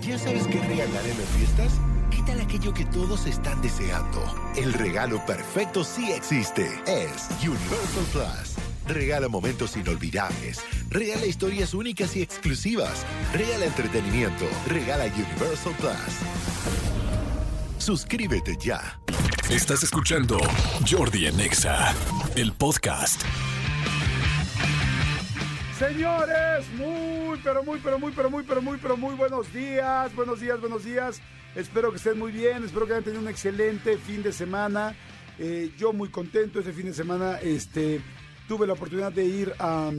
[0.00, 1.72] ¿Ya sabes qué regalar en las fiestas?
[2.10, 4.22] ¿Qué tal aquello que todos están deseando?
[4.56, 6.66] El regalo perfecto sí existe.
[6.86, 8.56] Es Universal Plus.
[8.86, 10.60] Regala momentos inolvidables.
[10.88, 13.04] Regala historias únicas y exclusivas.
[13.32, 14.46] Regala entretenimiento.
[14.66, 16.18] Regala Universal Plus.
[17.78, 18.98] Suscríbete ya.
[19.50, 20.38] Estás escuchando
[20.88, 21.94] Jordi Anexa,
[22.34, 23.22] el podcast.
[25.82, 30.40] Señores, muy, pero muy, pero muy, pero muy, pero muy, pero muy buenos días, buenos
[30.40, 31.20] días, buenos días.
[31.56, 34.94] Espero que estén muy bien, espero que hayan tenido un excelente fin de semana.
[35.40, 37.40] Eh, yo muy contento este fin de semana.
[37.40, 38.00] Este,
[38.46, 39.90] tuve la oportunidad de ir a,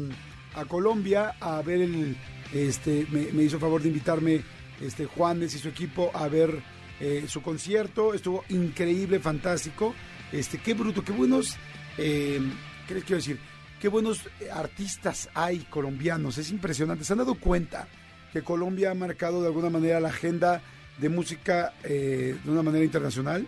[0.70, 2.16] Colombia a ver el,
[2.54, 4.42] este, me, me hizo favor de invitarme
[4.80, 6.64] este, Juanes y su equipo a ver
[7.02, 8.14] eh, su concierto.
[8.14, 9.94] Estuvo increíble, fantástico.
[10.32, 11.58] Este, qué bruto, qué buenos,
[11.98, 12.40] eh,
[12.88, 13.53] ¿qué les quiero decir?
[13.84, 16.38] Qué buenos eh, artistas hay colombianos.
[16.38, 17.04] Es impresionante.
[17.04, 17.90] ¿Se han dado cuenta
[18.32, 20.62] que Colombia ha marcado de alguna manera la agenda
[21.00, 23.46] de música eh, de una manera internacional?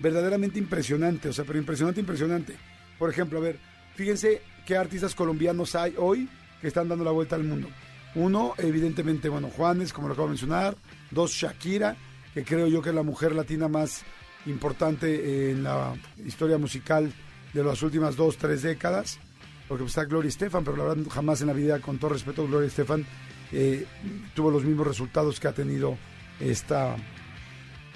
[0.00, 1.28] Verdaderamente impresionante.
[1.28, 2.56] O sea, pero impresionante, impresionante.
[2.98, 3.60] Por ejemplo, a ver,
[3.94, 6.28] fíjense qué artistas colombianos hay hoy
[6.60, 7.68] que están dando la vuelta al mundo.
[8.16, 10.76] Uno, evidentemente, bueno, Juanes, como lo acabo de mencionar.
[11.12, 11.96] Dos, Shakira,
[12.34, 14.02] que creo yo que es la mujer latina más
[14.44, 15.94] importante en la
[16.26, 17.12] historia musical
[17.52, 19.20] de las últimas dos, tres décadas.
[19.68, 22.68] Porque está Gloria Estefan, pero la verdad jamás en la vida, con todo respeto, Gloria
[22.68, 23.04] Estefan
[23.52, 23.86] eh,
[24.34, 25.96] tuvo los mismos resultados que ha tenido
[26.40, 26.96] esta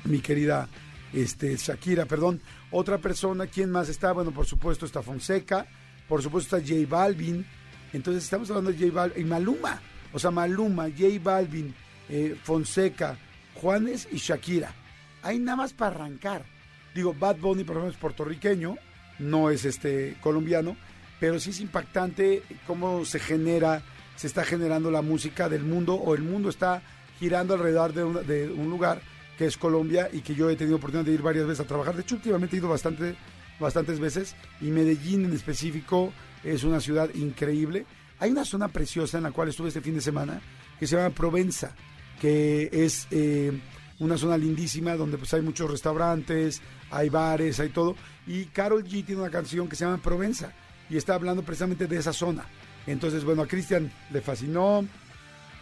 [0.05, 0.69] mi querida
[1.13, 2.41] este, Shakira, perdón.
[2.71, 4.13] Otra persona, ¿quién más está?
[4.13, 5.67] Bueno, por supuesto está Fonseca,
[6.09, 7.47] por supuesto está J Balvin.
[7.93, 9.81] Entonces estamos hablando de J Balvin y Maluma.
[10.13, 11.75] O sea, Maluma, J Balvin,
[12.09, 13.17] eh, Fonseca,
[13.55, 14.75] Juanes y Shakira.
[15.23, 16.45] Hay nada más para arrancar.
[16.95, 18.77] Digo, Bad Bunny, por ejemplo, es puertorriqueño,
[19.19, 20.77] no es este colombiano,
[21.23, 23.81] pero sí es impactante cómo se genera,
[24.17, 26.83] se está generando la música del mundo o el mundo está
[27.21, 29.01] girando alrededor de un, de un lugar
[29.39, 31.95] que es Colombia y que yo he tenido oportunidad de ir varias veces a trabajar.
[31.95, 33.15] De hecho, últimamente he ido bastante,
[33.61, 37.87] bastantes veces y Medellín en específico es una ciudad increíble.
[38.19, 40.43] Hay una zona preciosa en la cual estuve este fin de semana
[40.81, 41.73] que se llama Provenza,
[42.21, 43.53] que es eh,
[44.01, 46.61] una zona lindísima donde pues hay muchos restaurantes,
[46.91, 47.95] hay bares, hay todo.
[48.27, 50.53] Y Carol G tiene una canción que se llama Provenza
[50.93, 52.45] y está hablando precisamente de esa zona.
[52.87, 54.85] Entonces, bueno, a Cristian le fascinó,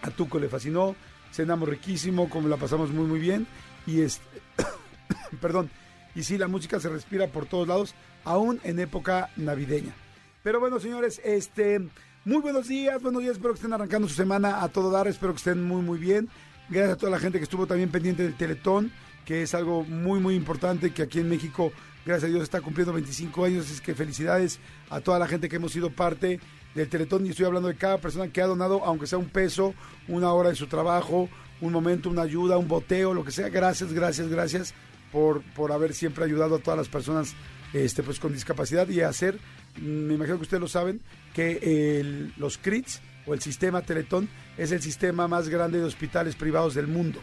[0.03, 0.97] a Tuco le fascinó,
[1.31, 3.47] cenamos riquísimo, como la pasamos muy muy bien
[3.87, 4.25] y este,
[5.41, 5.71] perdón,
[6.17, 9.95] y sí la música se respira por todos lados, aún en época navideña.
[10.43, 11.79] Pero bueno, señores, este
[12.25, 15.33] muy buenos días, buenos días, espero que estén arrancando su semana a todo dar, espero
[15.33, 16.29] que estén muy muy bien.
[16.69, 18.91] Gracias a toda la gente que estuvo también pendiente del Teletón,
[19.25, 21.71] que es algo muy muy importante que aquí en México,
[22.07, 25.57] gracias a Dios, está cumpliendo 25 años, es que felicidades a toda la gente que
[25.57, 26.41] hemos sido parte
[26.75, 29.75] del Teletón y estoy hablando de cada persona que ha donado, aunque sea un peso,
[30.09, 31.29] una hora de su trabajo,
[31.61, 33.49] un momento, una ayuda, un boteo, lo que sea.
[33.49, 34.75] Gracias, gracias, gracias
[35.13, 37.35] por, por haber siempre ayudado a todas las personas
[37.73, 39.39] este, pues, con discapacidad y hacer,
[39.81, 41.01] me imagino que ustedes lo saben,
[41.35, 46.35] que el- los CRITs o el sistema Teletón es el sistema más grande de hospitales
[46.37, 47.21] privados del mundo.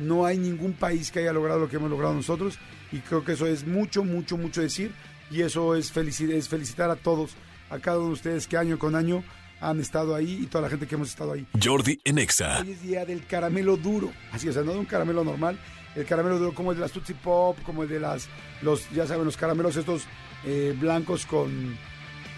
[0.00, 2.58] No hay ningún país que haya logrado lo que hemos logrado nosotros
[2.90, 4.92] y creo que eso es mucho, mucho, mucho decir
[5.30, 7.32] y eso es, felici- es felicitar a todos,
[7.70, 9.22] a cada uno de ustedes que año con año
[9.60, 11.46] han estado ahí y toda la gente que hemos estado ahí.
[11.62, 12.60] Jordi Anexa.
[12.62, 14.10] Hoy es día del caramelo duro.
[14.32, 15.58] Así, o sea, no de un caramelo normal.
[15.94, 18.26] El caramelo duro como el de las Tootsie Pop, como el de las,
[18.62, 20.04] los, ya saben, los caramelos estos
[20.46, 21.76] eh, blancos con,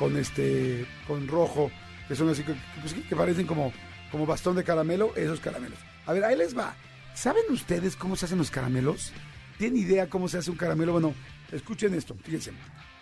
[0.00, 1.70] con este, con rojo,
[2.08, 3.72] que son así, que, pues, que parecen como,
[4.10, 5.78] como bastón de caramelo, esos caramelos.
[6.06, 6.74] A ver, ahí les va.
[7.14, 9.12] ¿Saben ustedes cómo se hacen los caramelos?
[9.58, 10.92] ¿Tienen idea cómo se hace un caramelo?
[10.92, 11.14] Bueno,
[11.52, 12.52] escuchen esto, fíjense.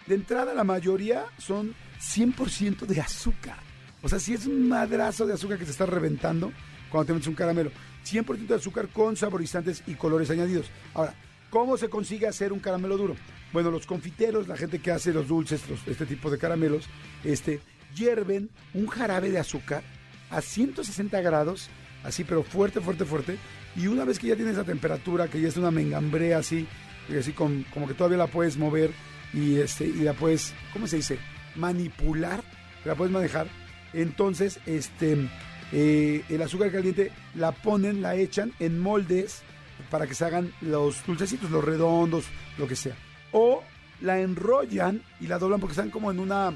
[0.06, 3.58] De entrada, la mayoría son 100% de azúcar.
[4.02, 6.52] O sea, si es un madrazo de azúcar que se está reventando
[6.90, 7.70] cuando te metes un caramelo.
[8.04, 10.70] 100% de azúcar con saborizantes y colores añadidos.
[10.94, 11.14] Ahora,
[11.48, 13.16] ¿cómo se consigue hacer un caramelo duro?
[13.52, 16.88] Bueno, los confiteros, la gente que hace los dulces, este tipo de caramelos,
[17.24, 17.60] este,
[17.94, 19.82] hierven un jarabe de azúcar
[20.30, 21.68] a 160 grados,
[22.04, 23.38] así, pero fuerte, fuerte, fuerte.
[23.76, 26.66] Y una vez que ya tiene esa temperatura, que ya es una mengambrea así,
[27.18, 28.90] así con- como que todavía la puedes mover
[29.32, 31.18] y, este, y la puedes, ¿cómo se dice?
[31.56, 32.42] Manipular,
[32.84, 33.46] la puedes manejar.
[33.92, 35.28] Entonces, este,
[35.72, 39.42] eh, el azúcar caliente la ponen, la echan en moldes
[39.90, 42.24] para que se hagan los dulcecitos, los redondos,
[42.58, 42.94] lo que sea.
[43.32, 43.62] O
[44.00, 46.52] la enrollan y la doblan porque están como en una,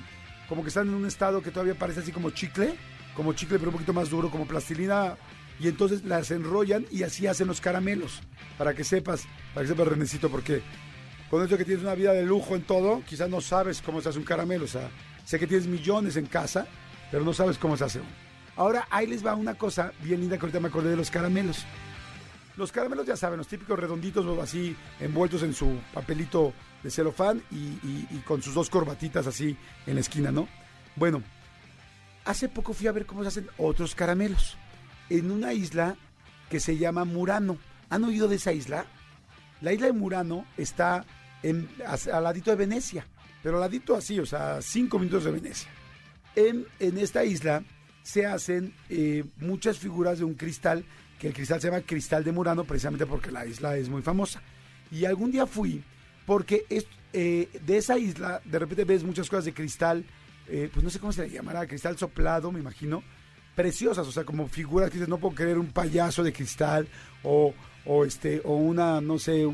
[0.49, 2.75] como que están en un estado que todavía parece así como chicle,
[3.15, 5.17] como chicle pero un poquito más duro, como plastilina.
[5.61, 8.21] Y entonces las enrollan y así hacen los caramelos.
[8.59, 9.25] Para que sepas,
[9.55, 10.63] para que sepas, Renecito, porque
[11.31, 14.09] con esto que tienes una vida de lujo en todo, quizás no sabes cómo se
[14.09, 14.65] hace un caramelo.
[14.65, 14.91] O sea,
[15.25, 16.67] sé que tienes millones en casa,
[17.11, 18.09] pero no sabes cómo se hace uno.
[18.57, 21.65] Ahora, ahí les va una cosa bien linda que ahorita me acordé de los caramelos.
[22.57, 26.53] Los caramelos, ya saben, los típicos redonditos, así, envueltos en su papelito
[26.85, 27.57] de celofán y,
[28.15, 29.57] y con sus dos corbatitas así
[29.87, 30.47] en la esquina, ¿no?
[30.95, 31.21] Bueno,
[32.25, 34.57] hace poco fui a ver cómo se hacen otros caramelos
[35.11, 35.97] en una isla
[36.49, 37.59] que se llama Murano.
[37.91, 38.87] ¿Han oído de esa isla?
[39.61, 41.05] La isla de Murano está
[41.43, 41.69] en,
[42.13, 43.07] al ladito de Venecia,
[43.43, 45.71] pero al ladito así, o sea, cinco minutos de Venecia.
[46.37, 47.63] En, en esta isla
[48.03, 50.85] se hacen eh, muchas figuras de un cristal,
[51.19, 54.43] que el cristal se llama Cristal de Murano, precisamente porque la isla es muy famosa.
[54.91, 55.83] Y algún día fui,
[56.27, 60.05] porque es, eh, de esa isla, de repente ves muchas cosas de cristal,
[60.49, 63.03] eh, pues no sé cómo se le llamará, cristal soplado, me imagino,
[63.55, 66.89] preciosas, o sea, como figuras que dices, no puedo creer un payaso de cristal
[67.23, 67.55] o,
[67.87, 69.47] o este, o una, no sé,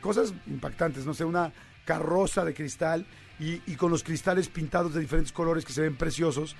[0.00, 1.52] cosas impactantes, no sé, una
[1.84, 3.06] carroza de cristal
[3.38, 6.54] y, con los cristales pintados de diferentes colores que se ven preciosos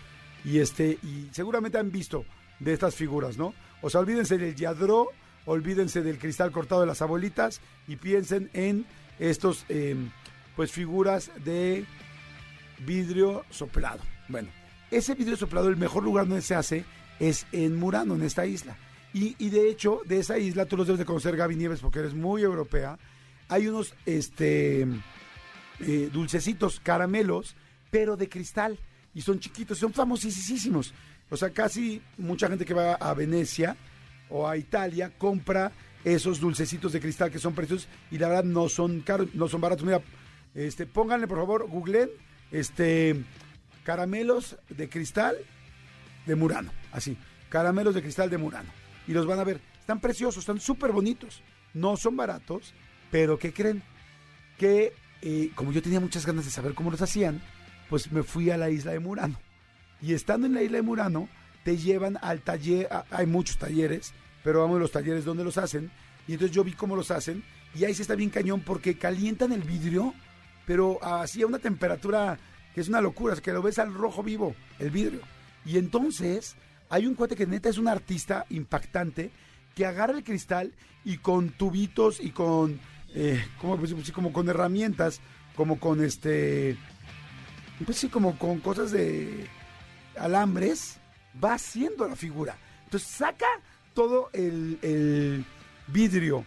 [0.44, 2.24] y este, y seguramente han visto
[2.58, 3.54] de estas figuras, ¿no?
[3.82, 5.08] O sea, olvídense del yadro,
[5.44, 8.84] olvídense del cristal cortado de las abuelitas y piensen en
[9.18, 10.10] estos, em,
[10.56, 11.84] pues, figuras de
[12.84, 14.00] vidrio soplado.
[14.28, 14.48] Bueno,
[14.92, 16.84] ese vidrio soplado, el mejor lugar donde se hace
[17.18, 18.76] es en Murano, en esta isla.
[19.14, 22.14] Y, de hecho, de esa isla, tú los debes de conocer, Gaby Nieves, porque eres
[22.14, 22.98] muy europea.
[23.48, 24.86] Hay unos este,
[25.80, 27.54] eh, dulcecitos, caramelos,
[27.90, 28.78] pero de cristal.
[29.14, 30.94] Y son chiquitos, son famosísimos.
[31.28, 33.76] O sea, casi mucha gente que va a Venecia
[34.30, 35.72] o a Italia compra
[36.04, 39.60] esos dulcecitos de cristal que son preciosos y la verdad no son caros, no son
[39.60, 39.84] baratos.
[39.84, 40.00] Mira,
[40.54, 42.10] este, pónganle por favor, googleen,
[42.50, 43.24] este,
[43.84, 45.36] caramelos de cristal
[46.26, 47.16] de Murano, así,
[47.48, 48.70] caramelos de cristal de Murano.
[49.06, 51.42] Y los van a ver, están preciosos, están súper bonitos,
[51.74, 52.74] no son baratos,
[53.10, 53.82] pero ¿qué creen?
[54.58, 54.92] Que
[55.22, 57.42] eh, como yo tenía muchas ganas de saber cómo los hacían,
[57.88, 59.38] pues me fui a la isla de Murano.
[60.00, 61.28] Y estando en la isla de Murano,
[61.64, 64.12] te llevan al taller, hay muchos talleres,
[64.42, 65.90] pero vamos a los talleres donde los hacen.
[66.26, 67.44] Y entonces yo vi cómo los hacen,
[67.74, 70.14] y ahí se está bien cañón porque calientan el vidrio,
[70.66, 72.38] pero así a una temperatura
[72.74, 75.20] que es una locura, es que lo ves al rojo vivo, el vidrio.
[75.64, 76.56] Y entonces
[76.88, 79.30] hay un cuate que neta es un artista impactante
[79.74, 80.72] que agarra el cristal
[81.04, 82.80] y con tubitos y con,
[83.14, 85.20] eh, ¿cómo, pues, como con herramientas,
[85.56, 86.76] como con este,
[87.84, 89.46] pues sí, como con cosas de
[90.16, 90.98] alambres,
[91.42, 92.56] va haciendo la figura.
[92.84, 93.46] Entonces saca
[93.94, 95.44] todo el, el
[95.88, 96.44] vidrio,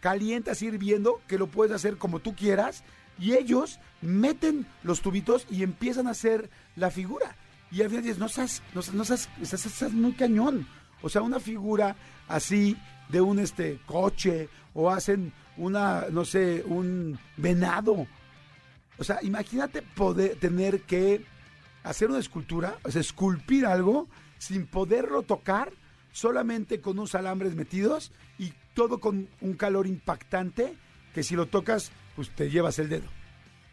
[0.00, 2.84] calienta, así hirviendo, que lo puedes hacer como tú quieras
[3.18, 7.36] y ellos meten los tubitos y empiezan a hacer la figura.
[7.70, 10.66] Y al final dices, no seas, no, no estás, muy cañón.
[11.02, 11.96] O sea, una figura
[12.28, 12.76] así
[13.08, 18.06] de un este coche o hacen una, no sé, un venado.
[18.98, 21.24] O sea, imagínate poder tener que
[21.82, 24.08] hacer una escultura, o sea, esculpir algo
[24.38, 25.72] sin poderlo tocar,
[26.12, 30.76] solamente con unos alambres metidos y todo con un calor impactante
[31.12, 33.08] que si lo tocas pues te llevas el dedo.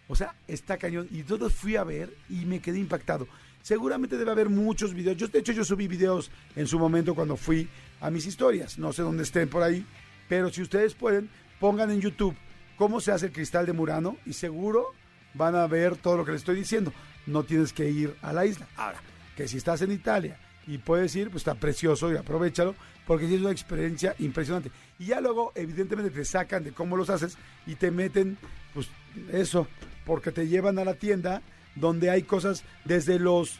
[0.08, 1.08] O sea, está cañón.
[1.12, 3.28] Y todo fui a ver y me quedé impactado.
[3.62, 5.18] Seguramente debe haber muchos videos.
[5.18, 7.70] Yo, de hecho, yo subí videos en su momento cuando fui
[8.02, 8.78] a mis historias.
[8.78, 9.86] No sé dónde estén por ahí.
[10.28, 11.30] Pero si ustedes pueden,
[11.60, 12.36] pongan en YouTube
[12.78, 14.94] cómo se hace el cristal de Murano y seguro
[15.34, 16.92] van a ver todo lo que les estoy diciendo.
[17.28, 18.68] No tienes que ir a la isla.
[18.76, 19.00] Ahora,
[19.38, 23.42] que si estás en Italia y puedes ir, pues está precioso y aprovechalo porque es
[23.42, 24.72] una experiencia impresionante.
[25.02, 28.38] Y ya luego, evidentemente, te sacan de cómo los haces y te meten,
[28.72, 28.88] pues
[29.32, 29.68] eso,
[30.06, 31.42] porque te llevan a la tienda
[31.74, 33.60] donde hay cosas desde los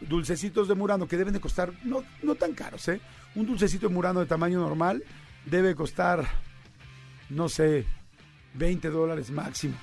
[0.00, 3.00] dulcecitos de Murano que deben de costar no, no tan caros, ¿eh?
[3.36, 5.04] Un dulcecito de Murano de tamaño normal
[5.44, 6.26] debe costar,
[7.28, 7.86] no sé,
[8.54, 9.76] 20 dólares máximo,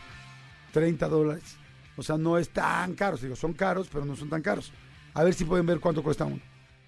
[0.73, 1.55] 30 dólares.
[1.95, 3.15] O sea, no es tan caro.
[3.15, 4.73] Digo, son caros, pero no son tan caros.
[5.13, 6.41] A ver si pueden ver cuánto cuesta uno.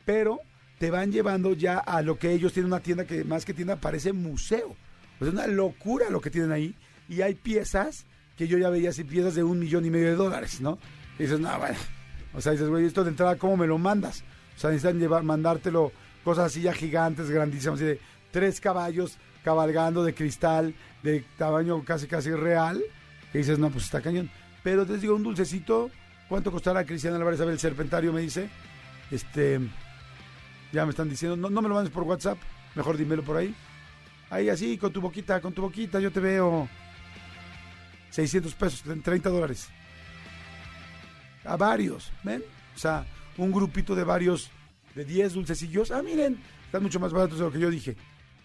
[0.04, 0.42] Pero
[0.80, 3.76] te van llevando ya a lo que ellos tienen una tienda que más que tienda
[3.76, 4.76] parece museo.
[5.20, 6.74] O es una locura lo que tienen ahí.
[7.10, 8.06] Y hay piezas
[8.38, 10.80] que yo ya veía así, piezas de un millón y medio de dólares, ¿no?
[11.20, 11.78] Y dices, no, bueno.
[12.34, 14.24] O sea, dices, güey, esto de entrada, ¿cómo me lo mandas?
[14.56, 15.92] O sea, necesitan llevar, mandártelo
[16.24, 18.00] cosas así ya gigantes, grandísimas, así de
[18.32, 22.82] tres caballos cabalgando de cristal, de tamaño casi casi real.
[23.34, 24.30] Que dices, no, pues está cañón.
[24.64, 25.90] Pero te digo, un dulcecito,
[26.30, 28.14] ¿cuánto costará Cristian Álvarez a ver el serpentario?
[28.14, 28.50] Me dice.
[29.12, 29.60] Este,
[30.72, 32.38] ya me están diciendo, no, no me lo mandes por WhatsApp,
[32.76, 33.56] mejor dímelo por ahí.
[34.30, 36.70] Ahí así, con tu boquita, con tu boquita, yo te veo
[38.12, 39.70] 600 pesos, 30 dólares.
[41.46, 42.44] A varios, ¿ven?
[42.76, 43.06] O sea,
[43.38, 44.52] un grupito de varios,
[44.94, 45.92] de 10 dulcecillos.
[45.92, 47.96] Ah, miren, están mucho más baratos de lo que yo dije.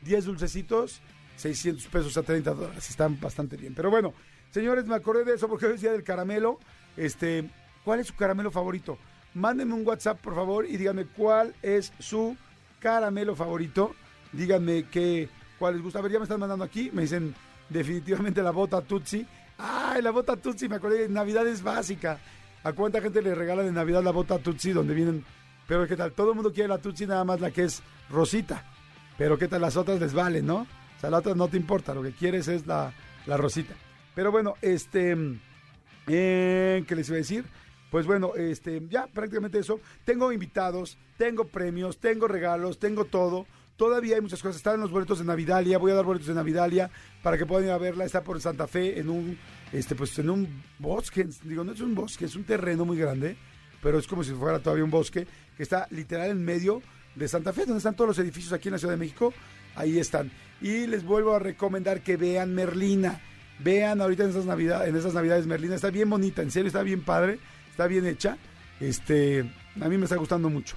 [0.02, 1.00] 10 dulcecitos,
[1.36, 2.88] 600 pesos a 30 dólares.
[2.88, 3.74] Están bastante bien.
[3.74, 4.14] Pero bueno,
[4.50, 6.58] señores, me acordé de eso porque decía del caramelo.
[6.96, 7.50] Este,
[7.84, 8.98] ¿cuál es su caramelo favorito?
[9.34, 12.36] Mándenme un WhatsApp, por favor, y díganme cuál es su
[12.78, 13.94] caramelo favorito.
[14.32, 15.98] Díganme qué cuál les gusta.
[15.98, 17.34] A ver, ya me están mandando aquí, me dicen
[17.68, 19.26] definitivamente la bota Tutsi.
[19.58, 20.68] ¡Ay, la bota Tutsi!
[20.68, 22.18] Me acordé, Navidad es básica.
[22.62, 25.24] ¿A cuánta gente le regala de Navidad la bota Tutsi donde vienen?
[25.66, 26.12] Pero ¿qué tal?
[26.12, 28.64] Todo el mundo quiere la Tutsi, nada más la que es rosita.
[29.18, 29.62] Pero ¿qué tal?
[29.62, 30.58] Las otras les valen, ¿no?
[30.58, 32.92] O sea, la otra no te importa, lo que quieres es la,
[33.26, 33.74] la rosita.
[34.14, 35.16] Pero bueno, este...
[36.06, 37.44] Eh, ¿Qué les iba a decir?
[37.94, 39.78] Pues bueno, este, ya prácticamente eso.
[40.04, 43.46] Tengo invitados, tengo premios, tengo regalos, tengo todo.
[43.76, 44.56] Todavía hay muchas cosas.
[44.56, 45.78] Están los boletos de Navidalia.
[45.78, 46.90] Voy a dar boletos de Navidalia
[47.22, 48.04] para que puedan ir a verla.
[48.04, 49.38] Está por Santa Fe en un,
[49.72, 51.28] este, pues en un bosque.
[51.44, 53.36] Digo, no es un bosque, es un terreno muy grande,
[53.80, 55.24] pero es como si fuera todavía un bosque
[55.56, 56.82] que está literal en medio
[57.14, 59.32] de Santa Fe, donde están todos los edificios aquí en la Ciudad de México.
[59.76, 60.32] Ahí están.
[60.60, 63.20] Y les vuelvo a recomendar que vean Merlina.
[63.60, 65.76] Vean ahorita en esas navidades, en esas navidades Merlina.
[65.76, 67.38] Está bien bonita, en serio, está bien padre,
[67.74, 68.38] está bien hecha.
[68.78, 69.40] Este,
[69.80, 70.76] a mí me está gustando mucho.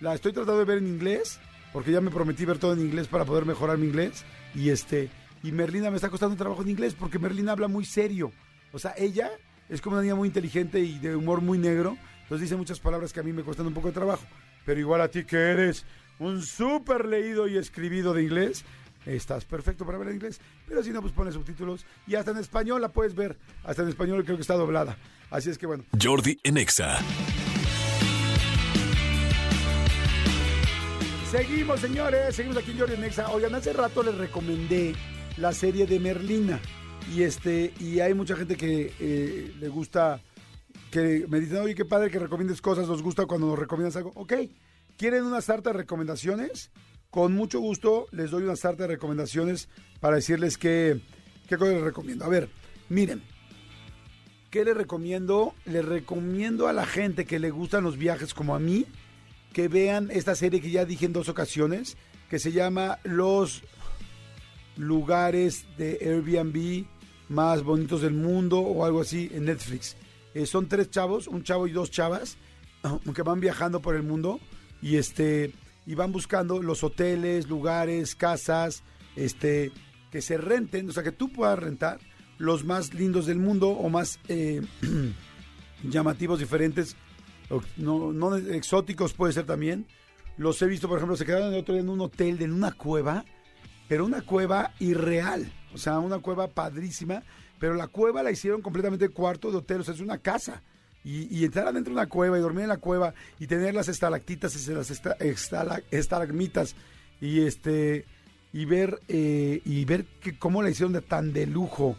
[0.00, 1.38] La estoy tratando de ver en inglés
[1.74, 4.24] porque ya me prometí ver todo en inglés para poder mejorar mi inglés.
[4.54, 5.10] Y este,
[5.42, 8.32] y Merlina me está costando un trabajo en inglés porque Merlina habla muy serio.
[8.72, 9.30] O sea, ella
[9.68, 11.98] es como una niña muy inteligente y de humor muy negro.
[12.22, 14.24] Entonces dice muchas palabras que a mí me cuestan un poco de trabajo.
[14.64, 15.84] Pero igual a ti que eres
[16.18, 18.64] un súper leído y escribido de inglés,
[19.04, 20.40] estás perfecto para ver en inglés.
[20.66, 23.36] Pero si no, pues pones subtítulos y hasta en español la puedes ver.
[23.64, 24.96] Hasta en español creo que está doblada.
[25.30, 25.84] Así es que bueno.
[26.00, 26.98] Jordi Enexa.
[31.30, 33.30] Seguimos, señores, seguimos aquí en Jordi Nexa.
[33.30, 34.94] Oigan, hace rato les recomendé
[35.36, 36.58] la serie de Merlina.
[37.14, 40.22] Y este, y hay mucha gente que eh, le gusta,
[40.90, 44.12] que me dicen, oye, qué padre que recomiendes cosas, nos gusta cuando nos recomiendas algo.
[44.14, 44.34] Ok,
[44.96, 46.70] ¿quieren una sarta de recomendaciones?
[47.10, 49.68] Con mucho gusto les doy una sarta de recomendaciones
[50.00, 51.00] para decirles qué,
[51.46, 52.24] qué cosas les recomiendo.
[52.24, 52.48] A ver,
[52.88, 53.22] miren,
[54.50, 55.54] ¿qué les recomiendo?
[55.64, 58.86] Les recomiendo a la gente que le gustan los viajes como a mí,
[59.52, 61.96] que vean esta serie que ya dije en dos ocasiones,
[62.30, 63.62] que se llama Los
[64.76, 66.86] lugares de Airbnb
[67.28, 69.96] más bonitos del mundo o algo así en Netflix.
[70.34, 72.38] Eh, son tres chavos, un chavo y dos chavas,
[73.14, 74.40] que van viajando por el mundo
[74.80, 75.52] y este
[75.86, 78.82] y van buscando los hoteles, lugares, casas,
[79.16, 79.72] este
[80.10, 81.98] que se renten, o sea que tú puedas rentar
[82.38, 84.62] los más lindos del mundo o más eh,
[85.82, 86.96] llamativos, diferentes
[87.76, 89.86] no, no exóticos puede ser también.
[90.36, 92.72] Los he visto, por ejemplo, se quedaron el otro día en un hotel, en una
[92.72, 93.24] cueva,
[93.88, 95.50] pero una cueva irreal.
[95.74, 97.22] O sea, una cueva padrísima,
[97.58, 100.62] pero la cueva la hicieron completamente cuarto de hotel, o sea, es una casa.
[101.04, 104.54] Y, entrar adentro de una cueva y dormir en la cueva y tener las estalactitas
[104.54, 106.76] y las esta, estala, estalagmitas
[107.18, 108.04] y este
[108.52, 111.96] y ver eh, y ver que cómo la hicieron de tan de lujo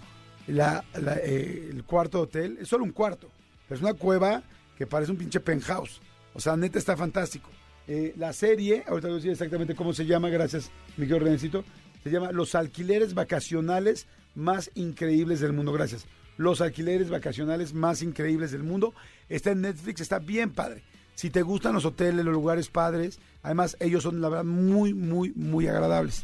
[0.49, 3.29] la, la, eh, el cuarto hotel es solo un cuarto
[3.69, 4.43] es una cueva
[4.77, 6.01] que parece un pinche penthouse.
[6.33, 7.49] O sea, neta está fantástico.
[7.87, 11.63] Eh, la serie, ahorita voy a decir exactamente cómo se llama, gracias, Miguel Renécito,
[12.03, 15.71] se llama Los alquileres vacacionales más increíbles del mundo.
[15.71, 16.05] Gracias.
[16.37, 18.93] Los alquileres vacacionales más increíbles del mundo.
[19.27, 20.83] Está en Netflix, está bien padre.
[21.15, 25.33] Si te gustan los hoteles, los lugares padres, además ellos son la verdad muy, muy,
[25.35, 26.23] muy agradables.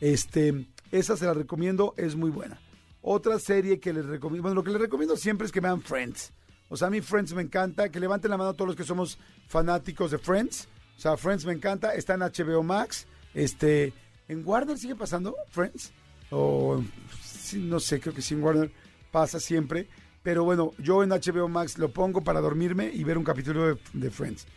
[0.00, 2.60] Este, esa se la recomiendo, es muy buena.
[3.08, 6.32] Otra serie que les recomiendo, bueno, lo que les recomiendo siempre es que vean Friends.
[6.68, 7.88] O sea, a mí Friends me encanta.
[7.88, 10.66] Que levanten la mano a todos los que somos fanáticos de Friends.
[10.96, 11.94] O sea, Friends me encanta.
[11.94, 13.06] Está en HBO Max.
[13.32, 13.92] Este,
[14.26, 15.92] ¿En Warner sigue pasando Friends?
[16.30, 16.82] O,
[17.22, 18.72] sí, no sé, creo que sí en Warner
[19.12, 19.86] pasa siempre.
[20.24, 23.78] Pero bueno, yo en HBO Max lo pongo para dormirme y ver un capítulo de,
[23.92, 24.48] de Friends.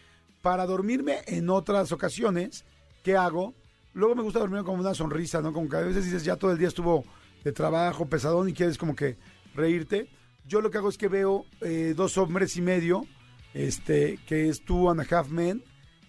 [0.42, 2.66] Para dormirme en otras ocasiones,
[3.04, 3.54] ¿qué hago?
[3.94, 5.54] Luego me gusta dormir con una sonrisa, ¿no?
[5.54, 7.06] Como que a veces dices, ya todo el día estuvo
[7.44, 9.18] de trabajo, pesadón y quieres como que
[9.56, 10.10] reírte
[10.50, 13.06] yo lo que hago es que veo eh, dos hombres y medio,
[13.54, 15.64] este, que es Two and a Half Men,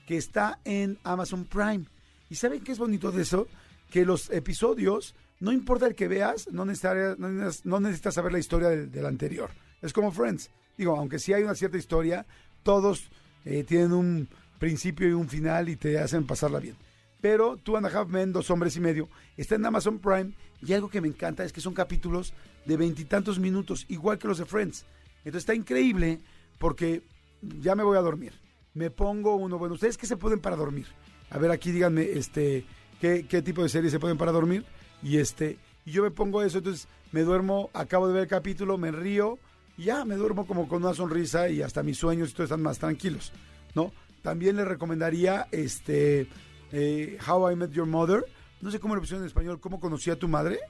[0.07, 1.85] que está en Amazon Prime.
[2.31, 3.49] ¿Y saben qué es bonito de eso?
[3.91, 8.71] Que los episodios, no importa el que veas, no necesitas, no necesitas saber la historia
[8.71, 9.51] del, anterior.
[9.83, 10.51] Es como Friends.
[10.79, 12.25] Digo, aunque sí hay una cierta historia,
[12.63, 13.11] todos
[13.45, 16.77] eh, tienen un principio y un final y te hacen pasarla bien.
[17.21, 20.33] Pero Two and a Half Men, dos hombres y medio, está en Amazon Prime
[20.63, 22.35] y algo que me encanta es que son capítulos
[22.67, 24.85] de veintitantos minutos, igual que los de Friends.
[25.19, 26.21] Entonces está increíble
[26.59, 27.03] porque
[27.43, 28.33] ya me voy a dormir.
[28.75, 30.87] Me pongo uno, bueno, ¿ustedes qué se pueden para dormir?
[31.31, 32.65] A ver, aquí díganme, este,
[33.01, 34.65] ¿qué, qué tipo de series se pueden para dormir?
[35.03, 38.79] Y este, y yo me pongo eso, entonces me duermo, acabo de ver el capítulo,
[38.79, 39.39] me río,
[39.77, 43.33] ya me duermo como con una sonrisa y hasta mis sueños y están más tranquilos,
[43.75, 43.93] ¿no?
[44.23, 46.29] También les recomendaría este
[46.73, 48.25] eh, How I Met Your Mother.
[48.61, 50.61] No sé cómo lo pusieron en español, ¿cómo conocí a tu madre?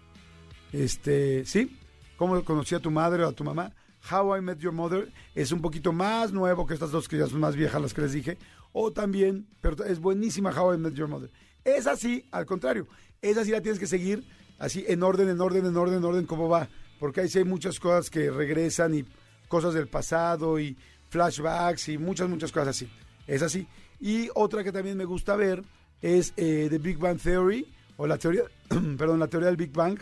[0.72, 1.76] Este, ¿sí?
[2.16, 3.72] ¿Cómo conocí a tu madre o a tu mamá?
[4.10, 7.26] How I Met Your Mother es un poquito más nuevo que estas dos que ya
[7.26, 8.38] son más viejas las que les dije.
[8.72, 11.30] O también, pero es buenísima How I Met Your Mother.
[11.64, 12.86] Es así, al contrario.
[13.20, 14.24] Esa sí la tienes que seguir
[14.58, 16.68] así en orden, en orden, en orden, en orden, cómo va.
[16.98, 19.04] Porque ahí sí hay muchas cosas que regresan y
[19.48, 20.76] cosas del pasado y
[21.08, 22.90] flashbacks y muchas, muchas cosas así.
[23.26, 23.66] Es así.
[23.98, 25.62] Y otra que también me gusta ver
[26.00, 27.66] es eh, The Big Bang Theory,
[28.00, 28.44] o la teoría,
[28.96, 29.98] perdón, la teoría del Big Bang.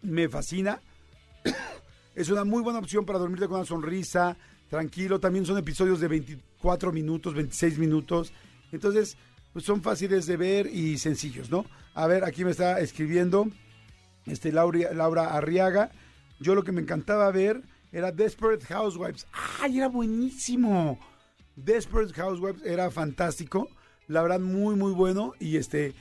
[0.00, 0.80] Me fascina.
[2.14, 4.38] es una muy buena opción para dormirte con una sonrisa,
[4.70, 5.20] tranquilo.
[5.20, 8.32] También son episodios de 24 minutos, 26 minutos.
[8.72, 9.18] Entonces,
[9.52, 11.66] pues son fáciles de ver y sencillos, ¿no?
[11.92, 13.46] A ver, aquí me está escribiendo
[14.24, 15.90] este Laura, Laura Arriaga.
[16.40, 17.60] Yo lo que me encantaba ver
[17.92, 19.26] era Desperate Housewives.
[19.60, 20.98] ¡Ay, era buenísimo!
[21.56, 23.68] Desperate Housewives era fantástico.
[24.08, 25.34] La verdad, muy, muy bueno.
[25.38, 25.94] Y este,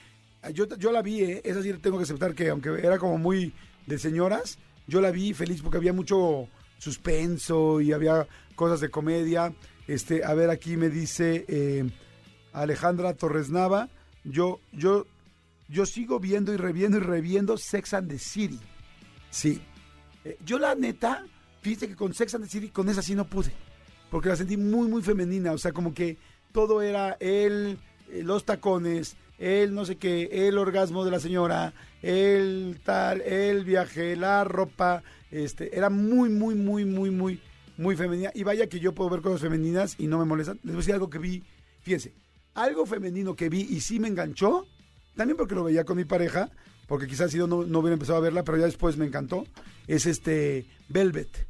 [0.50, 1.42] yo, yo la vi, ¿eh?
[1.44, 3.54] esa sí tengo que aceptar que aunque era como muy
[3.86, 4.58] de señoras,
[4.88, 9.54] yo la vi feliz porque había mucho suspenso y había cosas de comedia.
[9.88, 11.90] Este, a ver, aquí me dice eh,
[12.54, 13.90] Alejandra Torres Nava.
[14.24, 15.06] Yo, yo,
[15.70, 18.60] yo sigo viendo y reviendo y reviendo Sex and the City.
[19.30, 19.62] Sí.
[20.26, 21.26] Eh, yo la neta,
[21.62, 23.52] fíjate que con Sex and the City, con esa sí no pude.
[24.10, 25.54] Porque la sentí muy, muy femenina.
[25.54, 26.18] O sea, como que
[26.52, 27.80] todo era él,
[28.10, 33.66] eh, los tacones, el no sé qué, el orgasmo de la señora, el tal, el
[33.66, 35.02] viaje, la ropa.
[35.32, 37.42] Este, era muy, muy, muy, muy, muy,
[37.76, 38.30] muy femenina.
[38.36, 40.60] Y vaya que yo puedo ver cosas femeninas y no me molestan.
[40.64, 41.44] Les voy a decir algo que vi.
[41.82, 42.14] Fíjense,
[42.54, 44.68] algo femenino que vi y sí me enganchó.
[45.16, 46.52] También porque lo veía con mi pareja,
[46.88, 49.48] porque quizás si no, no hubiera empezado a verla, pero ya después me encantó.
[49.88, 51.48] Es este Velvet.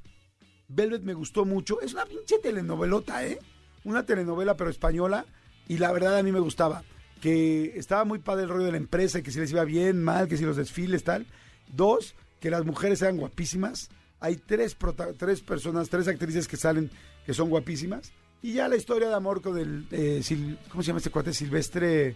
[0.69, 1.81] Velvet me gustó mucho.
[1.81, 3.38] Es una pinche telenovelota, ¿eh?
[3.83, 5.25] Una telenovela, pero española.
[5.67, 6.83] Y la verdad a mí me gustaba.
[7.21, 10.27] Que estaba muy padre el rollo de la empresa, que si les iba bien, mal,
[10.27, 11.27] que si los desfiles, tal.
[11.71, 13.89] Dos, que las mujeres eran guapísimas.
[14.19, 14.75] Hay tres,
[15.17, 16.91] tres personas, tres actrices que salen
[17.25, 18.11] que son guapísimas.
[18.41, 19.87] Y ya la historia de amor con el.
[19.91, 20.21] Eh,
[20.69, 21.33] ¿Cómo se llama este cuate?
[21.33, 22.15] Silvestre.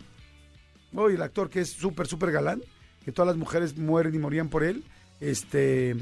[0.93, 2.61] Oh, el actor que es súper, súper galán.
[3.03, 4.83] Que todas las mujeres mueren y morían por él.
[5.19, 5.95] Este.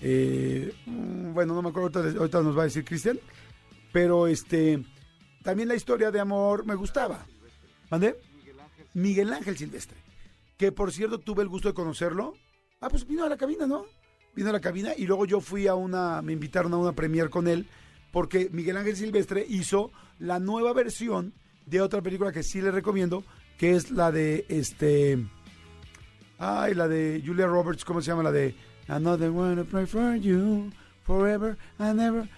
[0.00, 3.20] Eh, mm, bueno, no me acuerdo, ahorita, nos va a decir Cristian.
[3.92, 4.82] Pero este.
[5.44, 7.24] También la historia de amor me gustaba.
[7.90, 8.16] ¿Mandé?
[8.94, 9.96] Miguel Ángel Silvestre.
[10.56, 12.34] Que por cierto tuve el gusto de conocerlo.
[12.80, 13.84] Ah, pues vino a la cabina, ¿no?
[14.34, 16.22] Vino a la cabina y luego yo fui a una.
[16.22, 17.66] Me invitaron a una premier con él
[18.12, 21.34] porque Miguel Ángel Silvestre hizo la nueva versión
[21.66, 23.24] de otra película que sí le recomiendo,
[23.58, 25.18] que es la de este.
[26.38, 28.22] Ay, la de Julia Roberts, ¿cómo se llama?
[28.22, 28.54] La de
[28.88, 30.70] Another one to pray for you,
[31.02, 32.28] forever and ever.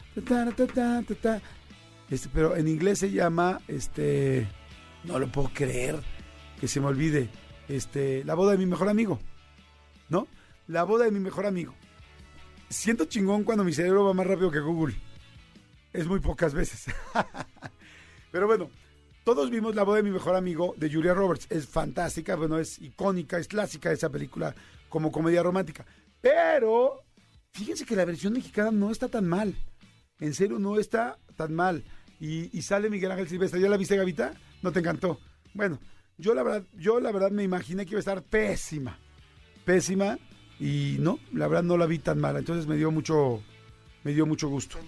[2.11, 4.49] este, pero en inglés se llama, este,
[5.05, 6.01] no lo puedo creer,
[6.61, 7.29] que se me olvide,
[7.69, 9.19] este, la boda de mi mejor amigo,
[10.09, 10.29] ¿no?
[10.67, 11.75] La boda de mi mejor amigo.
[12.69, 14.95] Siento chingón cuando mi cerebro va más rápido que Google
[15.93, 16.87] es muy pocas veces.
[18.31, 18.71] Pero bueno,
[19.25, 21.47] todos vimos la voz de mi mejor amigo de Julia Roberts.
[21.51, 24.55] Es fantástica, bueno, es icónica, es clásica esa película
[24.89, 25.87] como comedia romántica.
[26.21, 27.03] Pero
[27.53, 29.55] fíjense que la versión mexicana no está tan mal.
[30.21, 31.85] En serio, no está tan mal.
[32.21, 33.61] Y, sale Miguel Ángel Silvestre.
[33.61, 34.35] ¿Ya la viste, Gavita?
[34.63, 35.19] ¿No te encantó?
[35.55, 35.79] Bueno,
[36.17, 38.99] yo la verdad, yo la verdad me imaginé que iba a estar pésima.
[39.65, 40.19] Pésima.
[40.61, 42.41] Y no, la verdad no la vi tan mala.
[42.41, 43.43] Entonces me dio mucho,
[44.03, 44.79] me dio mucho gusto.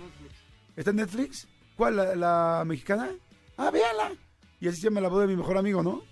[0.76, 1.46] ¿Está en Netflix?
[1.76, 1.96] ¿Cuál?
[2.18, 3.10] ¿La, mexicana?
[3.56, 4.12] Ah, véanla.
[4.60, 6.02] Y así se llama La boda de mi mejor amigo, ¿no?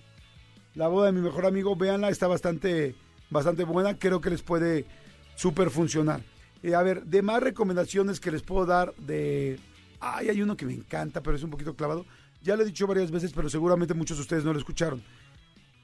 [0.74, 2.94] La boda de mi mejor amigo, véanla, está bastante,
[3.30, 3.98] bastante buena.
[3.98, 4.86] Creo que les puede
[5.34, 6.22] súper funcionar.
[6.62, 9.58] Eh, a ver, de más recomendaciones que les puedo dar de...
[10.00, 12.06] Ay, hay uno que me encanta, pero es un poquito clavado.
[12.42, 15.02] Ya lo he dicho varias veces, pero seguramente muchos de ustedes no lo escucharon.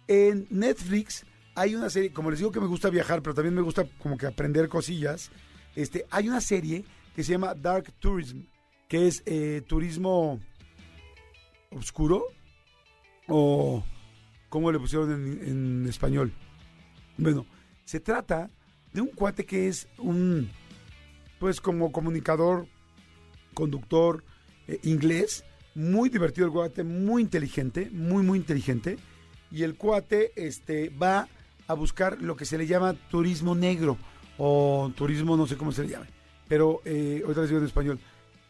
[0.06, 3.62] En Netflix hay una serie, como les digo que me gusta viajar, pero también me
[3.62, 5.30] gusta como que aprender cosillas.
[5.74, 8.42] Este, hay una serie que se llama Dark Tourism
[8.88, 10.40] que es eh, turismo
[11.70, 12.26] oscuro
[13.28, 13.82] o
[14.48, 16.32] cómo le pusieron en, español.
[17.16, 17.46] Bueno,
[17.84, 18.50] se trata
[18.92, 20.50] de un cuate que es un,
[21.38, 22.68] pues como comunicador,
[23.54, 24.24] conductor
[24.68, 28.98] eh, inglés, muy divertido el cuate, muy inteligente, muy, muy inteligente.
[29.50, 31.28] Y el cuate este, va
[31.66, 33.96] a buscar lo que se le llama turismo negro
[34.38, 36.06] o turismo, no sé cómo se le llame,
[36.48, 38.00] pero eh, ahorita les digo en español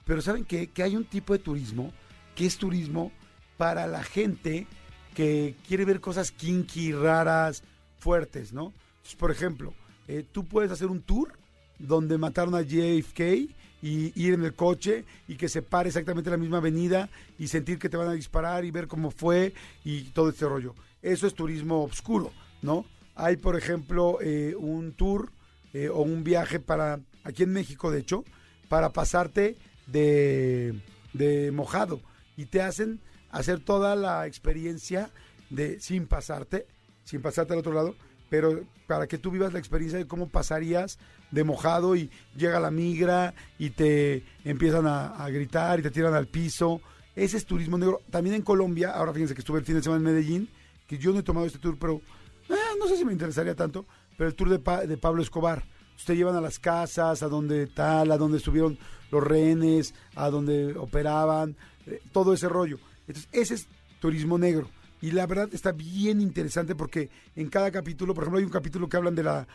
[0.06, 0.68] pero ¿saben qué?
[0.68, 1.92] Que hay un tipo de turismo
[2.34, 3.12] que es turismo
[3.56, 4.66] para la gente
[5.14, 7.62] que quiere ver cosas kinky, raras,
[7.98, 8.72] fuertes, ¿no?
[9.18, 9.74] por ejemplo,
[10.08, 11.38] eh, tú puedes hacer un tour
[11.78, 13.50] donde mataron a JFK
[13.84, 17.78] y ir en el coche y que se pare exactamente la misma avenida y sentir
[17.78, 19.52] que te van a disparar y ver cómo fue
[19.84, 20.74] y todo este rollo.
[21.02, 22.86] Eso es turismo oscuro, ¿no?
[23.14, 25.30] Hay, por ejemplo, eh, un tour
[25.74, 28.24] eh, o un viaje para, aquí en México, de hecho,
[28.70, 30.80] para pasarte de,
[31.12, 32.00] de mojado
[32.38, 35.10] y te hacen hacer toda la experiencia
[35.50, 36.66] de sin pasarte
[37.04, 37.94] sin pasarte al otro lado,
[38.30, 40.98] pero para que tú vivas la experiencia de cómo pasarías
[41.34, 46.26] de mojado y llega la migra y te empiezan a, gritar y te tiran al
[46.28, 46.80] piso.
[47.16, 48.00] Ese es turismo negro.
[48.10, 50.48] También en Colombia, ahora fíjense que estuve el fin de semana en Medellín,
[50.86, 52.00] que yo no he tomado este tour, pero
[52.48, 53.84] eh, no sé si me interesaría tanto,
[54.16, 55.64] pero el tour de, Pa- de Pablo Escobar.
[55.96, 58.78] Usted llevan a las casas, a donde tal, a donde estuvieron
[59.10, 62.78] los rehenes, a donde operaban, eh, todo ese rollo.
[63.06, 63.68] Entonces, ese es
[64.00, 64.68] turismo negro.
[65.00, 68.88] Y la verdad está bien interesante porque en cada capítulo, por ejemplo, hay un capítulo
[68.88, 69.46] que hablan de la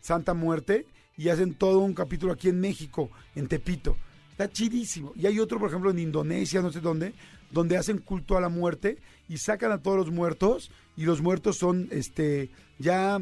[0.00, 0.86] Santa Muerte
[1.18, 3.96] y hacen todo un capítulo aquí en México, en Tepito.
[4.30, 5.12] Está chidísimo.
[5.16, 7.12] Y hay otro, por ejemplo, en Indonesia, no sé dónde,
[7.50, 11.58] donde hacen culto a la muerte y sacan a todos los muertos y los muertos
[11.58, 13.20] son este ya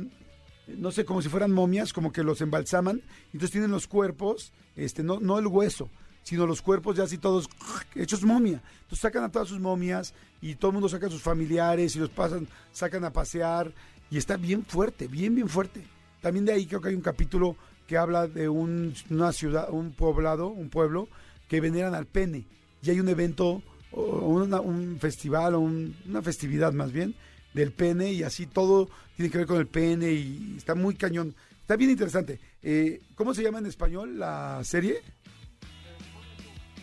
[0.66, 5.04] no sé, como si fueran momias, como que los embalsaman, entonces tienen los cuerpos, este,
[5.04, 5.88] no, no el hueso,
[6.24, 7.48] sino los cuerpos ya así todos
[7.94, 8.60] hechos momia.
[8.82, 12.00] Entonces sacan a todas sus momias y todo el mundo saca a sus familiares y
[12.00, 13.72] los pasan, sacan a pasear,
[14.10, 15.84] y está bien fuerte, bien, bien fuerte.
[16.20, 17.56] También de ahí creo que hay un capítulo
[17.86, 21.08] que habla de un- una ciudad, un poblado, un pueblo,
[21.48, 22.46] que veneran al pene,
[22.82, 27.14] y hay un evento, o una- un festival, o un- una festividad más bien,
[27.54, 31.34] del pene y así todo tiene que ver con el pene y está muy cañón.
[31.60, 32.38] Está bien interesante.
[32.62, 35.00] Eh, ¿Cómo se llama en español la serie?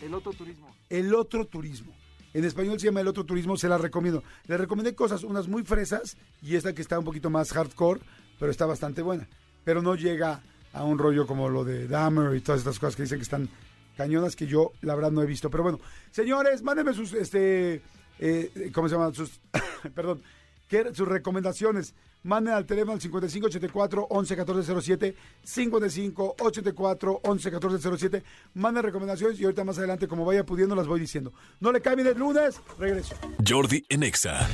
[0.02, 0.74] El otro turismo.
[0.90, 1.94] El otro turismo.
[2.34, 4.24] En español se llama El otro turismo, se la recomiendo.
[4.46, 8.00] Le recomendé cosas, unas muy fresas y esta que está un poquito más hardcore,
[8.40, 9.28] pero está bastante buena.
[9.62, 10.42] Pero no llega
[10.74, 13.48] a un rollo como lo de Dahmer y todas estas cosas que dicen que están
[13.96, 15.48] cañonas que yo la verdad no he visto.
[15.50, 17.80] Pero bueno, señores, mándenme sus, este,
[18.18, 19.14] eh, ¿cómo se llaman?
[19.14, 19.40] Sus,
[19.94, 20.20] perdón,
[20.68, 21.94] ¿qué- sus recomendaciones.
[22.24, 28.22] Manden al teléfono al 5584 111407 5584 111407
[28.54, 31.32] Manden recomendaciones y ahorita más adelante, como vaya pudiendo, las voy diciendo.
[31.60, 33.14] No le cambien el lunes, regreso.
[33.46, 34.48] Jordi en Exa.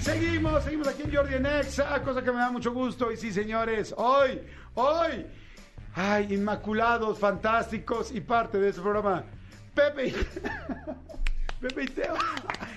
[0.00, 3.12] Seguimos, seguimos aquí en Jordi en Exa, cosa que me da mucho gusto.
[3.12, 4.40] Y sí, señores, hoy,
[4.74, 5.26] hoy,
[5.94, 9.24] ay, inmaculados, fantásticos y parte de este programa,
[9.74, 10.14] Pepe
[11.60, 12.14] Pepe y Teo.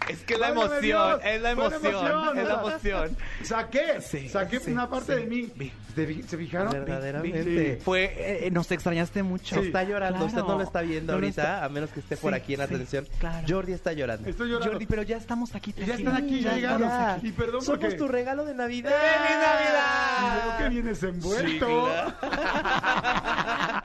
[0.09, 3.17] Es que la emoción, Dios, es la emoción, es la emoción.
[3.43, 5.19] Saqué, Sí, saqué sí, una parte sí.
[5.21, 5.51] de mí.
[5.55, 5.71] Vi.
[5.95, 6.71] ¿Te fi- ¿Se fijaron?
[6.73, 7.75] Verdaderamente.
[7.75, 7.81] Sí.
[7.83, 9.61] Fue, eh, nos extrañaste mucho.
[9.61, 9.67] Sí.
[9.67, 10.25] Está llorando, Claro.
[10.25, 12.59] usted no lo está viendo No ahorita, está- a menos que esté por aquí en
[12.59, 13.07] sí, atención.
[13.19, 13.45] claro.
[13.47, 14.27] Jordi está llorando.
[14.27, 14.71] Estoy llorando.
[14.71, 15.71] Jordi, pero ya estamos aquí.
[15.77, 16.81] ya están aquí, ya llegaron.
[16.81, 17.19] Ya.
[17.21, 17.95] Y perdón Somos porque...
[17.95, 18.91] tu regalo de Navidad.
[18.91, 20.57] ¡Feliz Y veo Navidad!
[20.57, 21.89] que vienes envuelto.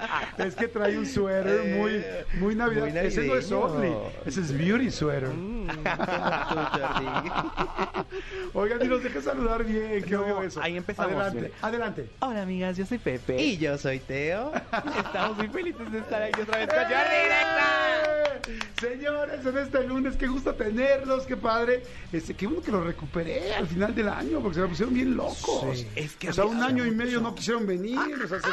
[0.38, 2.04] es que trae un suéter muy,
[2.40, 2.86] muy navidad.
[2.88, 3.50] Muy Ese no es.
[3.52, 3.92] Only,
[4.26, 5.28] ese es Beauty Sweater.
[5.28, 5.68] Mm.
[8.54, 10.02] Oigan, y nos deja saludar bien.
[10.04, 10.60] Qué No, obvio eso.
[10.62, 11.52] ahí empezamos, Adelante, mire.
[11.60, 12.10] adelante.
[12.20, 13.40] Hola, amigas, yo soy Pepe.
[13.42, 14.52] Y yo soy Teo.
[14.96, 18.58] estamos muy felices de estar aquí otra vez con Jordi ¡Eh!
[18.80, 21.82] Señores, en este lunes, qué gusto tenerlos, qué padre.
[22.12, 25.16] Este, qué bueno que los recuperé al final del año, porque se me pusieron bien
[25.16, 25.78] locos.
[25.78, 25.86] Sí.
[25.94, 27.30] Es que o sea, un año y medio mucho.
[27.30, 28.48] no quisieron venir, o sea, se,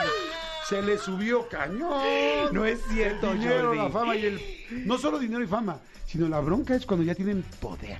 [0.68, 2.54] se les subió cañón.
[2.54, 3.78] No es cierto, El dinero, Jordi.
[3.78, 4.42] la fama y el...
[4.86, 7.98] No solo dinero y fama, sino la bronca es cuando ya tienen poder.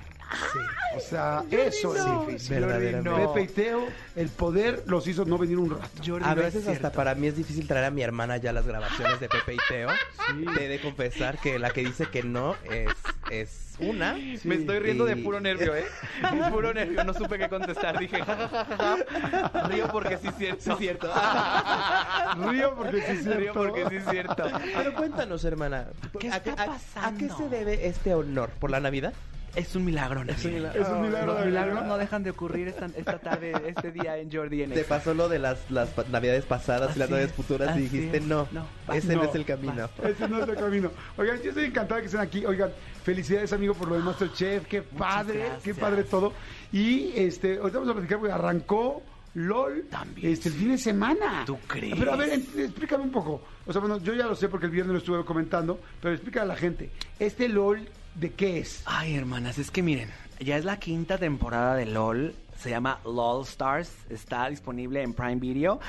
[0.96, 2.58] O sea, eso es difícil.
[2.60, 3.26] Verdaderamente.
[3.28, 3.84] Pepe y Teo,
[4.16, 5.88] el poder los hizo no venir un rato.
[6.04, 8.52] Jordi, A no es veces hasta para mí es difícil traer a mi hermana ya
[8.52, 9.88] las grabaciones de Pepe y Teo.
[10.54, 12.88] Te he de confesar que la que dice que no es,
[13.30, 14.14] es una.
[14.44, 15.84] Me estoy riendo de puro nervio, ¿eh?
[16.32, 17.98] De puro nervio, no supe qué contestar.
[17.98, 19.68] Dije, ja, ja.
[19.68, 20.76] Río porque sí es cierto.
[20.78, 20.88] Sí.
[22.50, 23.38] Río porque sí es cierto.
[23.38, 24.44] Río porque sí es cierto.
[24.76, 25.86] Pero cuéntanos, hermana.
[26.18, 26.64] ¿Qué ¿a, qué- está
[26.96, 28.50] a- a qué se debe este honor?
[28.58, 29.12] ¿Por la Navidad?
[29.56, 30.82] Es un milagro, Es un milagro.
[30.82, 31.88] Es un milagro Los de milagros milagro.
[31.88, 35.28] no dejan de ocurrir esta, esta tarde, este día en Jordi en Te pasó lo
[35.30, 38.22] de las, las navidades pasadas y las navidades es, futuras y dijiste es.
[38.24, 39.88] no, No, ese no, no, es el camino.
[40.04, 40.90] Ese no es el camino.
[41.16, 42.44] Oigan, yo estoy encantado que estén aquí.
[42.44, 42.70] Oigan,
[43.02, 44.66] felicidades, amigo, por lo de Masterchef.
[44.66, 45.62] Qué padre, gracias.
[45.62, 46.34] qué padre todo.
[46.70, 49.02] Y este, ahorita vamos a platicar porque arrancó
[49.36, 50.32] LOL También.
[50.32, 51.44] este, el fin de semana.
[51.44, 51.94] ¿Tú crees?
[51.98, 53.42] Pero a ver, explícame un poco.
[53.66, 56.44] O sea, bueno, yo ya lo sé porque el viernes lo estuve comentando, pero explícale
[56.44, 56.90] a la gente.
[57.18, 58.82] ¿Este LOL de qué es?
[58.86, 60.08] Ay, hermanas, es que miren,
[60.40, 62.34] ya es la quinta temporada de LOL.
[62.58, 63.90] Se llama LOL Stars.
[64.08, 65.80] Está disponible en Prime Video.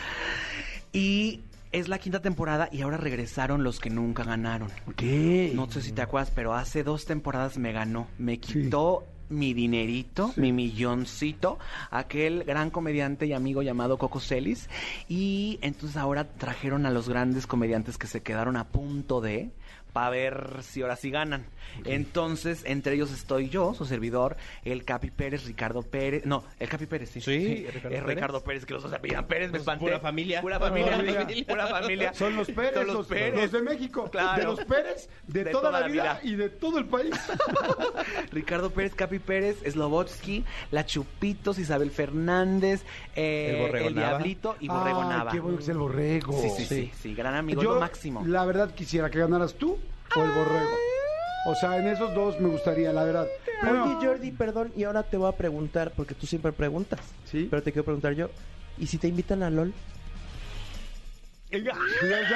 [0.92, 4.70] Y es la quinta temporada y ahora regresaron los que nunca ganaron.
[4.98, 5.52] ¿Qué?
[5.56, 8.08] No sé si te acuerdas, pero hace dos temporadas me ganó.
[8.18, 11.60] Me quitó mi dinerito, mi milloncito,
[11.92, 14.70] aquel gran comediante y amigo llamado Coco Celis.
[15.08, 19.52] Y entonces ahora trajeron a los grandes comediantes que se quedaron a punto de
[19.98, 21.44] para ver si ahora sí ganan.
[21.86, 26.24] Entonces, entre ellos estoy yo, su servidor, el Capi Pérez, Ricardo Pérez.
[26.26, 27.20] No, el Capi Pérez, sí.
[27.22, 28.06] Sí, es Ricardo Pérez.
[28.16, 29.86] Ricardo Pérez, que los dos se apellidan Pérez, me Pues, espanté.
[29.86, 30.42] pura familia.
[30.42, 30.98] Pura Pura familia.
[31.18, 31.46] familia.
[31.48, 32.14] Pura familia.
[32.14, 33.36] Son los Pérez, Son los, los Pérez.
[33.42, 34.40] los de México, Claro.
[34.40, 37.16] de los Pérez, de, De toda, la vida, y de todo el país.
[38.32, 42.84] Ricardo Pérez, Capi Pérez, Slobotsky, La Chupitos, Isabel Fernández,
[43.16, 44.08] eh, El Borrego Nava.
[44.10, 45.32] Diablito y Borrego Nava.
[45.32, 46.40] qué bueno que es el borrego.
[46.42, 48.24] Sí, sí, sí, sí, gran amigo, Yo, lo máximo.
[48.26, 49.78] la verdad, quisiera que ganaras tú
[50.15, 50.76] o el borrego.
[51.46, 53.28] O sea, en esos dos me gustaría, la verdad.
[53.63, 57.00] Oye, Jordi, perdón, y ahora te voy a preguntar, porque tú siempre preguntas.
[57.26, 57.48] Sí.
[57.50, 58.30] Pero te quiero preguntar yo,
[58.78, 59.74] ¿y si te invitan a LOL?
[61.50, 61.72] ya, ya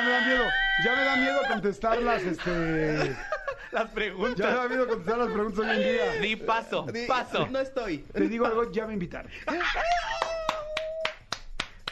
[0.04, 0.44] me da miedo,
[0.86, 3.16] ya me da miedo contestar las, este...
[3.72, 4.54] Las Ya me preguntas.
[4.56, 6.12] da miedo contestar las preguntas hoy en día.
[6.22, 7.48] Di paso, paso.
[7.48, 8.00] No estoy.
[8.00, 9.32] Te digo algo, ya me invitaron.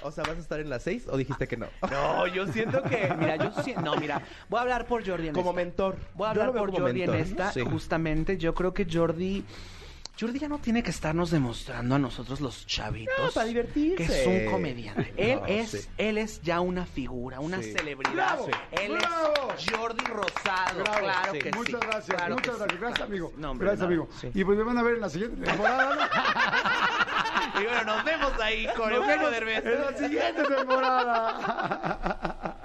[0.02, 1.68] O sea, ¿vas a estar en las seis o dijiste que no?
[1.92, 5.34] No, yo siento que, mira, yo siento, no, mira, voy a hablar por Jordi en
[5.34, 5.62] Como esta.
[5.62, 5.98] mentor.
[6.14, 7.62] Voy a hablar por Jordi en esta, Sí.
[7.62, 9.46] justamente, yo creo que Jordi,
[10.20, 13.14] Jordi ya no tiene que estarnos demostrando a nosotros los chavitos.
[13.18, 13.96] No, para divertirse.
[13.96, 15.14] Que es un comediante.
[15.18, 15.80] Él No, es, sí.
[15.98, 17.72] él es ya una figura, una Sí.
[17.72, 18.14] celebridad.
[18.14, 18.48] ¡Bravo!
[18.72, 19.54] Él ¡Bravo!
[19.58, 21.00] es Jordi Rosado, Bravo.
[21.00, 21.40] claro Sí.
[21.40, 21.58] que sí.
[21.58, 22.80] Muchas gracias, claro muchas gracias.
[22.82, 23.32] Gracias, amigo.
[23.34, 23.42] sí.
[23.42, 24.10] No, hombre, gracias, amigo.
[24.34, 26.10] Y pues me van a ver en la siguiente temporada.
[27.60, 29.66] Y bueno, nos vemos ahí con Eugenio Derbez.
[29.66, 32.56] En la siguiente temporada.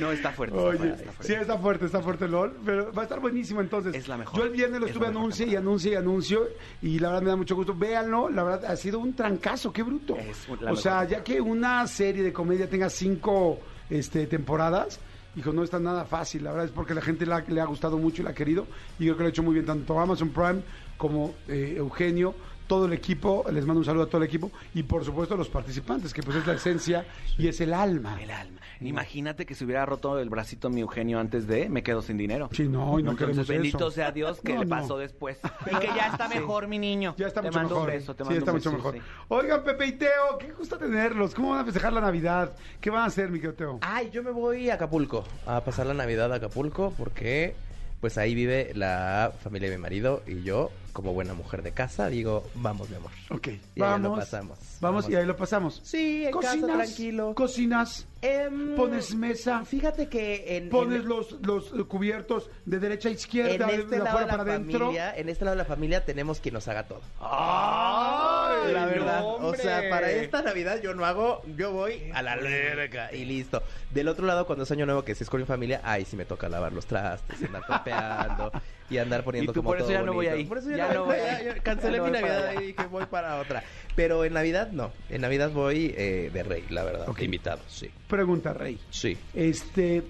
[0.00, 0.56] No, está fuerte.
[0.56, 1.26] está Oye, está fuerte.
[1.26, 3.94] sí, está fuerte, está fuerte LOL, pero va a estar buenísimo entonces.
[3.94, 4.38] Es la mejor.
[4.38, 6.48] Yo el viernes lo Es estuve anuncio y anuncio y anuncio
[6.82, 7.74] y la verdad me da mucho gusto.
[7.74, 10.16] Véanlo, la verdad ha sido un trancazo, qué bruto.
[10.16, 13.58] Es o sea, ya que una serie de comedia tenga cinco
[13.88, 15.00] este, temporadas,
[15.36, 16.44] hijo, no está nada fácil.
[16.44, 18.66] La verdad es porque la gente la- le ha gustado mucho y la ha querido
[18.98, 20.60] y yo creo que lo ha hecho muy bien tanto Amazon Prime
[20.96, 22.34] como eh, Eugenio.
[22.70, 25.36] Todo el equipo, les mando un saludo a todo el equipo y por supuesto a
[25.36, 27.04] los participantes, que pues es la esencia
[27.36, 28.16] y es el alma.
[28.22, 28.60] El alma.
[28.80, 32.48] Imagínate que se hubiera roto el bracito mi Eugenio antes de, me quedo sin dinero.
[32.52, 33.90] Sí, no, y no Entonces, queremos bendito eso.
[33.90, 34.70] sea Dios que No, le no.
[34.76, 35.38] pasó después.
[35.66, 37.14] Y que ya está mejor, mi niño.
[37.18, 37.88] Ya está te mucho mando mejor.
[37.90, 38.94] un beso, te sí, mando está un mucho beso, mejor.
[38.94, 39.00] sí.
[39.28, 41.34] Oigan, Pepe y Teo, qué gusto tenerlos.
[41.34, 42.52] ¿Cómo van a festejar la Navidad?
[42.80, 43.78] ¿Qué van a hacer, mi querido Teo?
[43.82, 47.54] Ay, yo me voy a Acapulco a pasar la Navidad a Acapulco porque
[48.00, 52.08] pues ahí vive la familia de mi marido y yo, como buena mujer de casa,
[52.08, 53.10] digo, vamos, mi amor.
[53.30, 54.10] Ok, Y ahí vamos.
[54.10, 54.58] lo pasamos.
[54.80, 55.80] Vamos, y ahí lo pasamos.
[55.84, 57.34] Sí, en casa, Cocinas, tranquilo.
[57.34, 63.12] Cocinas, Em, pones mesa, Fíjate que en, pones en- los, los cubiertos de derecha a
[63.12, 64.92] izquierda, en este de lado de la para adentro.
[64.94, 67.00] en este lado de la familia tenemos quien nos haga todo.
[67.20, 72.32] ¡Ay, La verdad, o sea, para esta Navidad yo no hago, yo voy a la
[72.32, 73.62] alberca y listo.
[73.90, 76.16] Del otro lado, cuando es año nuevo, que si es con mi familia, ahí sí
[76.16, 78.52] me toca lavar los trastes, andar trapeando
[78.90, 80.44] y andar poniendo Y tú como por eso todo ya no voy ahí.
[80.44, 81.16] Por eso ya, Ya no, no voy.
[81.24, 83.62] ya- ya cancelé no mi Navidad y dije voy para otra.
[83.96, 87.22] Pero en Navidad no, en Navidad voy eh, de rey, la verdad, Ok.
[87.22, 87.88] invitado, sí.
[88.08, 88.78] Pregunta, Rey.
[88.90, 89.16] Sí.
[89.34, 90.02] Este,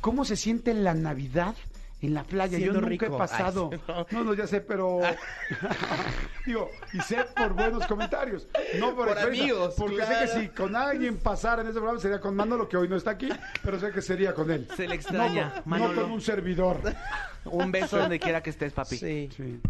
[0.00, 1.54] ¿cómo se siente la Navidad
[2.06, 2.56] en la playa?
[2.58, 3.16] Siendo Yo nunca rico.
[3.16, 3.70] he pasado.
[3.72, 4.06] Ay, no.
[4.10, 4.24] no.
[4.24, 5.00] no, ya sé, pero
[6.46, 8.46] digo, y sé por buenos comentarios,
[8.78, 12.20] no por, Por amigos, porque sé que si con alguien pasara en ese programa sería
[12.20, 13.28] con Manolo, que hoy no está aquí,
[13.62, 14.68] pero sé que sería con él.
[14.76, 15.94] Se le extraña, no, con- Manolo.
[15.94, 16.80] no con un servidor.
[17.44, 18.96] Un beso donde quiera que estés, papi.
[18.96, 19.30] Sí.
[19.36, 19.60] Sí.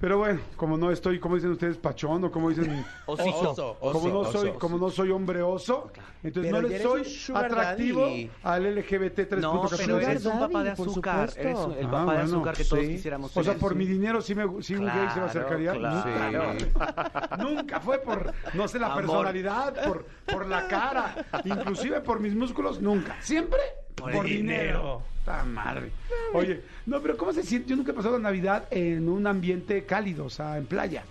[0.00, 3.76] Pero bueno, como no estoy, como dicen ustedes, pachón o como dicen Osito.
[3.80, 4.58] Oso, como no soy, oso.
[4.58, 5.90] como no soy hombre oso,
[6.22, 7.02] entonces Pero no le soy
[7.34, 8.30] atractivo daddy.
[8.44, 9.40] al LGBT 3.14.
[9.40, 11.30] No, pero eres un papá de azúcar.
[11.36, 12.88] Eres el Ah, papá de azúcar que todos sí.
[12.90, 15.72] quisiéramos O sea, por mi dinero sí, me, sí un gay se me Claro, acercaría.
[15.72, 16.54] claro.
[16.54, 17.36] Nunca.
[17.42, 18.98] Nunca fue por, no sé, la Amor.
[19.02, 23.16] personalidad, por, por la cara, inclusive por mis músculos, nunca.
[23.20, 23.58] Siempre
[24.00, 24.32] Por dinero.
[24.32, 25.02] dinero.
[25.24, 25.92] ¡Ta madre!
[26.32, 27.68] Oye, no, pero ¿cómo se siente?
[27.68, 31.04] Yo nunca he pasado la Navidad en un ambiente cálido, o sea, en playa.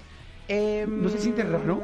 [0.48, 1.82] Em, ¿No se siente raro?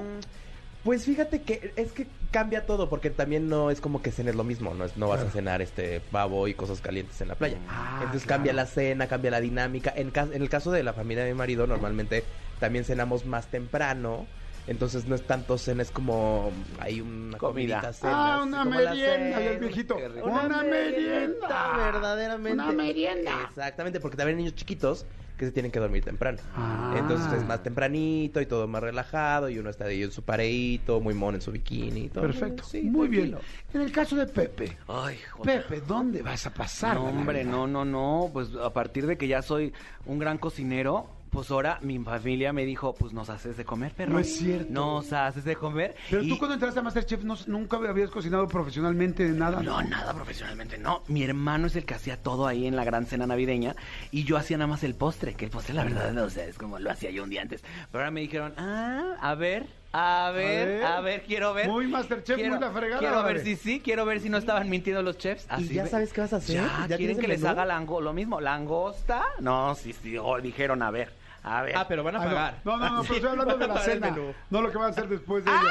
[0.83, 4.43] Pues fíjate que es que cambia todo, porque también no es como que cenes lo
[4.43, 7.57] mismo, no, es, no vas a cenar este pavo y cosas calientes en la playa.
[7.69, 8.39] Ah, Entonces claro.
[8.39, 9.93] cambia la cena, cambia la dinámica.
[9.95, 12.25] En, en el caso de la familia de mi marido, normalmente
[12.59, 14.25] también cenamos más temprano.
[14.65, 17.81] Entonces no es tanto cena, es como hay una Comida.
[17.81, 19.97] comidita, cena, ah, así una merienda, y el viejito.
[20.23, 21.77] Una, merienda.
[21.77, 22.53] verdaderamente.
[22.53, 23.31] Una merienda.
[23.49, 25.05] Exactamente, porque también hay niños chiquitos
[25.37, 26.37] que se tienen que dormir temprano.
[26.55, 26.95] Ah.
[26.97, 31.01] Entonces es más tempranito y todo más relajado y uno está ahí en su pareíto,
[31.01, 32.23] muy mono en su bikini y todo.
[32.23, 32.63] Perfecto.
[32.63, 33.35] Sí, Muy bien.
[33.73, 34.77] En el caso de Pepe.
[34.87, 35.63] Ay, joder.
[35.63, 36.95] Pepe, ¿dónde vas a pasar?
[36.95, 38.29] No, hombre, no, no, no.
[38.31, 39.73] Pues a partir de que ya soy
[40.05, 44.13] un gran cocinero, pues ahora mi familia me dijo, pues nos haces de comer, perro.
[44.13, 44.71] No es cierto.
[44.71, 45.95] Nos haces de comer.
[46.09, 49.61] Pero y- tú cuando entraste a Masterchef no- nunca habías cocinado profesionalmente de nada.
[49.61, 51.01] No, nada profesionalmente, no.
[51.07, 53.75] Mi hermano es el que hacía todo ahí en la gran cena navideña
[54.11, 56.57] y yo hacía nada más el postre, que el postre la verdad no sé, es
[56.57, 57.61] como lo hacía yo un día antes.
[57.91, 60.85] Pero ahora me dijeron, ah, a ver, A ver, ver.
[60.85, 61.67] a ver, quiero ver.
[61.67, 64.69] Muy Masterchef, quiero, muy la fregada, Quiero ver si sí, quiero ver si no estaban
[64.69, 65.45] mintiendo los chefs.
[65.49, 66.55] Así ¿Y ya ve- sabes qué vas a hacer?
[66.55, 67.51] Ya, ¿Ya ¿quieren que les menú?
[67.51, 68.39] haga lango lo mismo?
[68.41, 69.23] ¿Langosta?
[69.39, 71.11] No, sí, sí, oh, dijeron, a ver,
[71.43, 71.75] a ver.
[71.75, 72.29] Ah, pero van a Ah, no.
[72.29, 72.55] pagar.
[72.63, 74.15] No, no, no, pero estoy hablando de la cena.
[74.49, 75.61] No lo que van a hacer después de ella.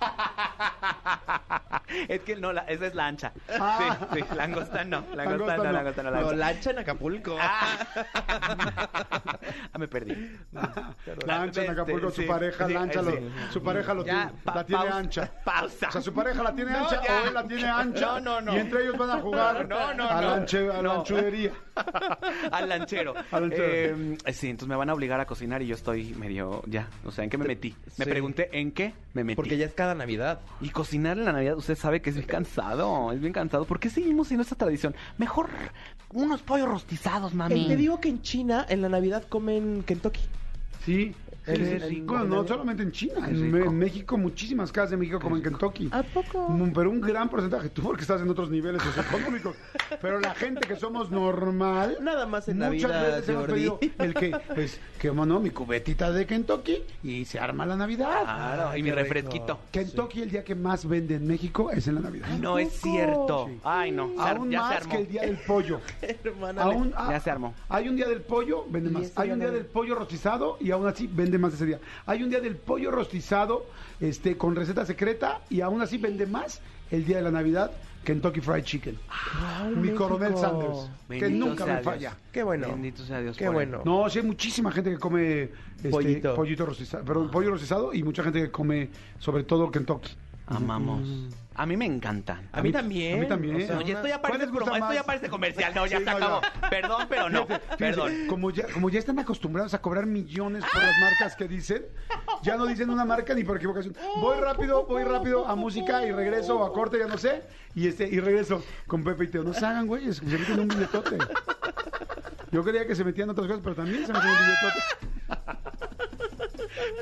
[2.08, 3.32] es que no, la- esa es lancha.
[3.58, 3.96] Ah.
[4.12, 5.72] Sí, sí, langosta no, langosta, Langosta no, no.
[5.72, 6.70] langosta no, No, lancha.
[6.70, 7.36] en Acapulco.
[7.40, 7.78] Ah,
[9.78, 10.36] me perdí.
[11.26, 13.18] Lancha en Acapulco, Este, su sí, pareja, sí, lancha, lo- sí.
[13.52, 15.30] su pareja lo Ya, tiene, pa- la tiene pausa, ancha.
[15.44, 15.88] pausa.
[15.88, 17.22] O sea, su pareja la tiene No, ancha ya.
[17.22, 18.06] o él la tiene ancha.
[18.06, 18.56] No, no, no.
[18.56, 20.28] Y entre ellos van a jugar No, no, a, no.
[20.28, 20.92] la anche- a la No.
[21.00, 21.52] anchudería.
[22.50, 23.14] Al lanchero.
[23.30, 23.64] Al lanchero.
[23.66, 26.88] Eh, sí, entonces me van a obligar a cocinar y yo estoy medio ya.
[27.04, 27.74] O sea, ¿en qué me metí?
[27.96, 28.10] Me Sí.
[28.10, 29.36] pregunté en qué me metí.
[29.36, 30.40] Porque ya es cada Navidad.
[30.60, 33.64] Y cocinar en la Navidad, usted sabe que es bien cansado, es bien cansado.
[33.64, 34.94] ¿Por qué seguimos sin esta tradición?
[35.18, 35.50] Mejor
[36.12, 37.64] unos pollos rostizados, mami.
[37.64, 40.20] Eh, te digo que en China, en la Navidad, comen Kentucky.
[40.84, 41.14] Sí.
[41.46, 41.88] Es Sí, sí, rico.
[41.88, 42.00] sí.
[42.00, 45.88] Bueno, no solamente en China, Es en, México, muchísimas casas de México como en Kentucky.
[45.92, 46.48] ¿A poco?
[46.48, 49.56] Mm, Pero un gran porcentaje, tú porque estás en otros niveles socioeconómicos.
[50.02, 54.14] Pero la gente que somos normal, Nada más en muchas Navidad, veces hemos pedido el
[54.14, 58.22] que es que bueno, mi cubetita de Kentucky y se arma la Navidad.
[58.22, 59.58] Claro, Ay, y mi refresquito.
[59.72, 62.28] Kentucky el día que más vende en México es en la Navidad.
[62.38, 63.46] No es cierto.
[63.48, 63.58] Sí.
[63.64, 64.10] Ay, no.
[64.18, 64.90] Aún ya se más armó.
[64.92, 65.80] que el día del pollo.
[66.02, 67.54] Hermana, Aún, ah, Ya se armó.
[67.68, 69.12] Hay un día del pollo, vende más.
[69.16, 71.80] Hay un día del pollo rostizado y aún así vende más ese día.
[72.06, 73.66] Hay un día del pollo rostizado
[74.00, 77.70] este, con receta secreta y aún así vende más el día de la Navidad
[78.04, 78.98] Kentucky Fried Chicken.
[79.08, 80.04] Ay, Mi México.
[80.08, 81.84] coronel Sanders, que nunca me Dios.
[81.84, 82.16] falla.
[82.32, 82.68] Qué bueno.
[82.68, 83.36] Bendito sea Dios.
[83.36, 83.82] Qué bueno.
[83.84, 85.42] No, sí hay muchísima gente que come
[85.76, 86.34] este, Pollito.
[86.34, 90.12] pollito rostizado, perdón, pollo rostizado y mucha gente que come sobre todo Kentucky.
[90.46, 91.28] Amamos.
[91.60, 92.48] A mí me encantan.
[92.52, 93.18] A mí también.
[93.18, 93.56] a mí también.
[93.56, 95.74] O sea, No, ya esto ya ¿Cuál parece, les gusta promo- esto ya parece comercial.
[95.74, 96.40] No, ya Sí, se no, acabó.
[96.40, 96.70] ya.
[96.70, 97.44] Perdón, pero no.
[97.46, 98.12] Fíjense, Perdón.
[98.28, 101.84] Como ya, como ya están acostumbrados a cobrar millones por las marcas que dicen,
[102.42, 103.94] ya no dicen una marca ni por equivocación.
[104.22, 107.42] Voy rápido, voy rápido a música y regreso o a corte, ya no sé.
[107.74, 109.42] Y este, y regreso con Pepe y Teo.
[109.42, 111.18] No se hagan, güey, se meten un billetote.
[112.52, 115.09] Yo creía que se metían otras cosas, pero también se meten un billetote.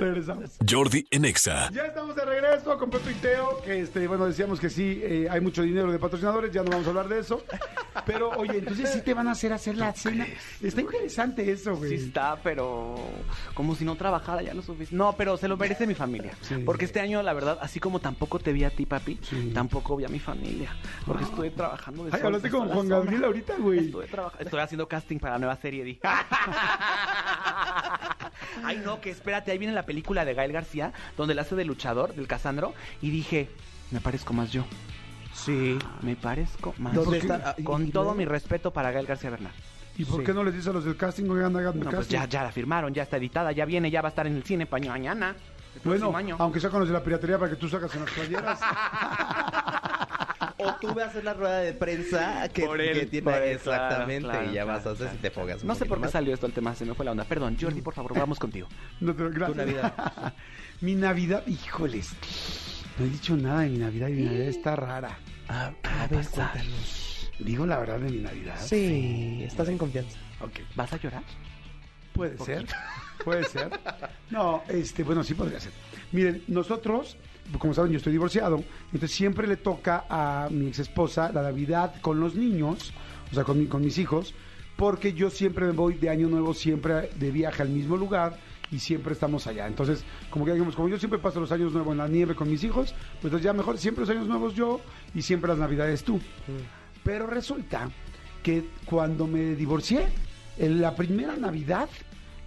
[0.00, 0.50] Regresamos.
[0.68, 1.70] Jordi en Exa.
[1.72, 5.28] Ya estamos de regreso con Pepe y Teo, que este, bueno, decíamos que sí, eh,
[5.30, 7.42] hay mucho dinero de patrocinadores, ya no vamos a hablar de eso.
[8.06, 10.26] Pero, oye, entonces sí te van a hacer hacer la cena.
[10.62, 11.94] Está interesante eso, Sí güey.
[11.94, 12.94] está, pero
[13.54, 14.96] como si no trabajara ya lo suficiente.
[14.96, 16.32] No, pero se lo merece mi familia.
[16.42, 16.54] Sí.
[16.64, 19.50] Porque este año, la verdad, así como tampoco te vi a ti, papi, Sí.
[19.54, 20.74] tampoco vi a mi familia.
[21.04, 22.88] Porque estuve trabajando de Ay, hablaste con Juan.
[22.88, 23.78] Gabriel ahorita, güey.
[23.80, 24.06] Estuve,
[24.38, 25.98] estoy haciendo casting para la nueva serie, di.
[28.64, 31.64] Ay, no, que espérate, ahí viene la película de Gael García, donde él hace de
[31.64, 33.48] luchador, del Casandro, y dije,
[33.90, 34.64] me parezco más yo.
[35.34, 35.78] Sí.
[36.02, 37.32] Me parezco más ¿Dónde yo.
[37.34, 37.50] está?
[37.50, 39.52] Ah, Con todo mi respeto para Gael García Bernal.
[39.96, 40.26] ¿Y por Sí.
[40.26, 42.14] qué no les dices a los del casting, oigan, hagan No, pues casting?
[42.16, 44.42] ya, ya la firmaron, ya está editada, ya viene, ya va a estar en el
[44.44, 45.34] cine mañana.
[45.74, 46.36] el Bueno, año.
[46.38, 48.60] aunque sea con los de la piratería para que tú sacas en las playeras.
[50.58, 53.42] O tú vas a hacer la rueda de prensa que, Por él, que tiene por
[53.42, 55.12] él, exactamente claro, y ya claro, vas a hacer claro.
[55.12, 55.64] si te fogas.
[55.64, 56.10] No sé por qué más.
[56.10, 57.24] salió esto el tema, se me fue la onda.
[57.24, 58.68] Perdón, Jordi, por favor, vamos contigo.
[59.00, 59.50] No te- gracias.
[59.52, 60.34] Tu Navidad.
[60.80, 62.10] mi Navidad, híjoles.
[62.98, 65.18] No he dicho nada de mi Navidad y mi Navidad está rara.
[65.48, 66.50] Ah, a ver, pasar?
[66.52, 67.30] cuéntanos.
[67.38, 68.56] Digo la verdad de mi Navidad.
[68.58, 70.18] Sí, estás en confianza.
[70.40, 70.58] Ok.
[70.74, 71.22] ¿Vas a llorar?
[72.12, 72.66] Puede ser.
[73.24, 73.70] Puede ser.
[74.30, 75.70] No, este, bueno, sí podría ser.
[76.10, 77.16] Miren, nosotros,
[77.58, 81.94] como saben, yo estoy divorciado, entonces siempre le toca a mi ex esposa la Navidad
[82.00, 82.92] con los niños,
[83.30, 84.34] o sea, con, mi- con mis hijos,
[84.76, 88.38] porque yo siempre me voy de año nuevo, siempre de viaje al mismo lugar
[88.70, 89.66] y siempre estamos allá.
[89.66, 92.50] Entonces, como que digamos, como yo siempre paso los años nuevos en la nieve con
[92.50, 94.80] mis hijos, pues entonces ya mejor siempre los años nuevos yo
[95.14, 96.20] y siempre las Navidades tú.
[97.02, 97.88] Pero resulta
[98.42, 100.06] que cuando me divorcié,
[100.58, 101.88] en la primera Navidad,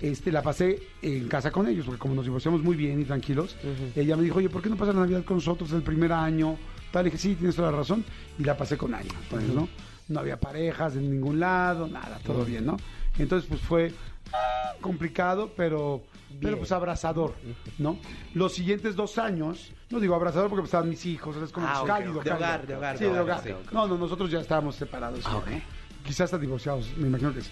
[0.02, 3.56] este, la pasé en casa con ellos, porque como nos divorciamos muy bien y tranquilos,
[3.96, 6.58] ella me dijo, oye, ¿por qué no pasas la Navidad con nosotros el primer año?
[6.92, 8.04] Tal, y dije, sí, tienes toda la razón,
[8.38, 9.10] y la pasé con año.
[9.24, 9.68] Entonces, ¿no?
[10.10, 12.78] No había parejas en ningún lado, nada, todo bien, ¿no?
[13.18, 13.94] Entonces, pues fue
[14.34, 16.04] ah, complicado, pero,
[16.42, 17.36] pero pues abrazador,
[17.78, 17.98] ¿no?
[18.34, 21.80] Los siguientes dos años, no digo abrazador porque pues, estaban mis hijos, es como Ah,
[21.80, 22.14] pues, ok, cálido.
[22.14, 22.36] De cálido.
[22.38, 23.44] hogar, de hogar, Sí, de hogar, hogar.
[23.44, 23.72] sí, ok.
[23.72, 25.22] No, no, nosotros ya estábamos separados.
[25.26, 25.42] Ah.
[25.46, 25.62] ¿no?
[26.04, 27.52] Quizás hasta divorciados, me imagino que sí.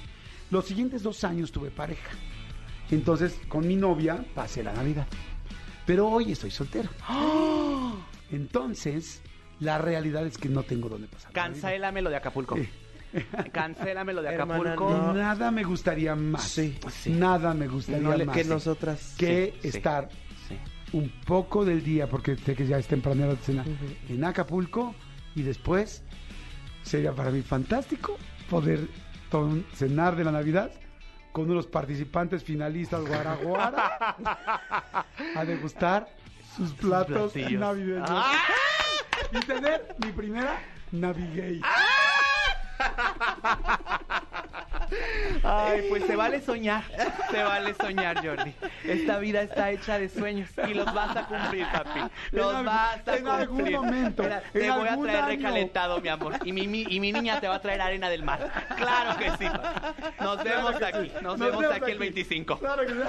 [0.51, 2.09] Los siguientes dos años tuve pareja.
[2.91, 5.07] Entonces, con mi novia pasé la Navidad.
[5.85, 6.89] Pero hoy estoy soltero.
[8.31, 9.21] Entonces,
[9.59, 11.31] la realidad es que no tengo dónde pasar.
[11.31, 12.55] Cancélame lo de Acapulco.
[13.51, 14.89] Cancélame lo de Hermana, Acapulco.
[14.97, 15.13] no.
[15.13, 16.43] Nada me gustaría más.
[16.43, 17.09] Sí, sí.
[17.11, 18.35] Nada me gustaría No más.
[18.37, 19.15] que nosotras.
[19.17, 20.09] que Sí, estar
[20.47, 20.55] Sí.
[20.93, 23.65] un poco del día, porque sé que ya es temprano la cena,
[24.07, 24.93] en Acapulco
[25.35, 26.03] y después
[26.83, 28.17] sería para mí fantástico
[28.49, 28.87] poder
[29.73, 30.71] cenar de la Navidad
[31.31, 34.15] con uno de los participantes finalistas Guaraguara
[35.35, 36.07] a degustar
[36.55, 37.59] sus platos platillos.
[37.59, 38.09] navideños.
[38.11, 38.33] ¡Ah!
[39.31, 40.59] Y tener mi primera
[40.91, 41.61] Navigate.
[45.43, 46.83] Ay, pues se vale soñar.
[47.31, 48.53] Se vale soñar, Jordi.
[48.83, 51.99] Esta vida está hecha de sueños y los vas a cumplir, papi.
[52.31, 53.77] Los En vas a algún- en algún cumplir.
[53.77, 55.27] momento, Mira, en te voy a traer año.
[55.27, 56.33] recalentado, mi amor.
[56.43, 58.51] Y mi, mi- y mi niña te va a traer arena del mar.
[58.77, 59.51] Claro que sí.
[60.19, 61.11] Nos vemos Claro aquí.
[61.21, 61.99] Nos, Nos vemos vemos aquí el aquí.
[61.99, 62.57] 25.
[62.59, 62.99] Claro que sí.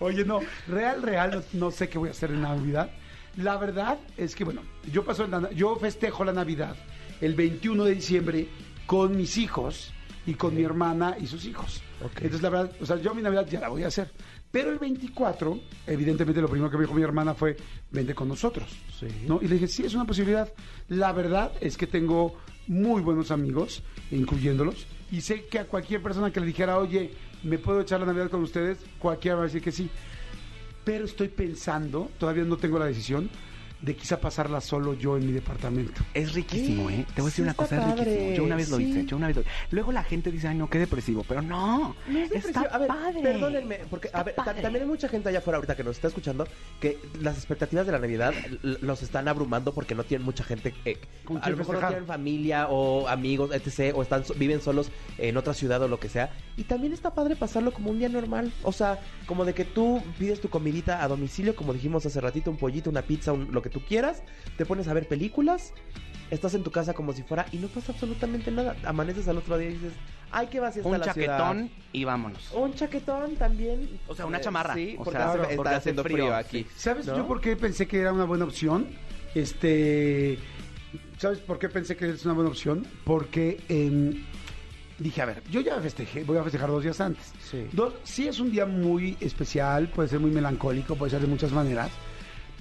[0.00, 2.90] Oye, no, real, real, no, no sé qué voy a hacer en Navidad.
[3.36, 6.76] La verdad es que, bueno, yo paso la- yo festejo la Navidad
[7.20, 8.48] el 21 de diciembre
[8.86, 9.92] con mis hijos
[10.26, 11.82] y con mi hermana y sus hijos.
[12.02, 14.10] Entonces, la verdad, o sea, yo mi Navidad ya la voy a hacer.
[14.50, 17.56] Pero el 24, evidentemente, lo primero que me dijo mi hermana fue,
[17.90, 18.68] vente con nosotros.
[19.26, 19.40] ¿no?
[19.42, 20.52] Y le dije, sí, es una posibilidad.
[20.88, 26.30] La verdad es que tengo muy buenos amigos, incluyéndolos, y sé que a cualquier persona
[26.30, 27.12] que le dijera, oye,
[27.42, 28.78] ¿me puedo echar la Navidad con ustedes?
[28.98, 29.90] Cualquiera va a decir que sí.
[30.84, 33.30] Pero estoy pensando, todavía no tengo la decisión,
[33.84, 36.02] de quizá pasarla solo yo en mi departamento.
[36.14, 37.04] Es riquísimo, ¿eh?
[37.14, 38.32] Te voy a decir Sí, una cosa, es riquísimo.
[38.34, 38.84] Yo una vez lo sí.
[38.84, 39.50] hice, yo una vez lo hice.
[39.70, 41.24] Luego la gente dice, ay, no, qué depresivo.
[41.28, 43.20] Pero no, No es está a ver, padre.
[43.22, 46.46] perdónenme, porque a ver, también hay mucha gente allá afuera ahorita que nos está escuchando
[46.80, 48.32] que las expectativas de la Navidad
[48.62, 50.96] los están abrumando porque no tienen mucha gente, eh,
[51.42, 53.94] a lo mejor no tienen familia o amigos, etc.
[53.94, 56.32] o están viven solos en otra ciudad o lo que sea.
[56.56, 60.02] Y también está padre pasarlo como un día normal, o sea, como de que tú
[60.18, 63.60] pides tu comidita a domicilio, como dijimos hace ratito, un pollito, una pizza, un- lo
[63.60, 64.22] que tú quieras,
[64.56, 65.74] te pones a ver películas.
[66.30, 68.74] Estás en tu casa como si fuera y no pasa absolutamente nada.
[68.86, 69.92] Amaneces al otro día y dices,
[70.32, 71.38] ay, qué vacía está Un la ciudad".
[71.38, 72.50] chaquetón y vámonos.
[72.52, 74.00] Un chaquetón también.
[74.08, 74.72] O sea, una chamarra.
[74.74, 76.66] Sí, O porque, sea, hace- porque está hace haciendo frío, frío, aquí.
[76.76, 77.16] ¿Sabes ¿no?
[77.18, 78.88] yo por qué pensé que era una buena opción?
[79.34, 80.38] Este,
[81.18, 82.86] ¿sabes por qué pensé que es una buena opción?
[83.04, 84.24] Porque em,
[84.98, 87.32] dije, a ver, yo ya festejé, voy a festejar dos días antes.
[87.50, 87.66] Sí.
[87.72, 91.52] Dos, sí es un día muy especial, puede ser muy melancólico, puede ser de muchas
[91.52, 91.90] maneras,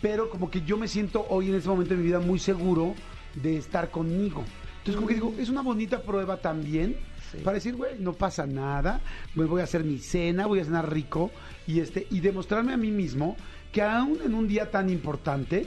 [0.03, 2.93] pero como que yo me siento hoy en este momento de mi vida muy seguro
[3.41, 4.43] de estar conmigo.
[4.79, 6.97] Entonces como que digo, es una bonita prueba también
[7.41, 8.99] para decir, güey, no pasa nada,
[9.33, 11.31] me voy a hacer mi cena, voy a cenar rico
[11.65, 13.37] y este y demostrarme a mí mismo
[13.71, 15.65] que aún en un día tan importante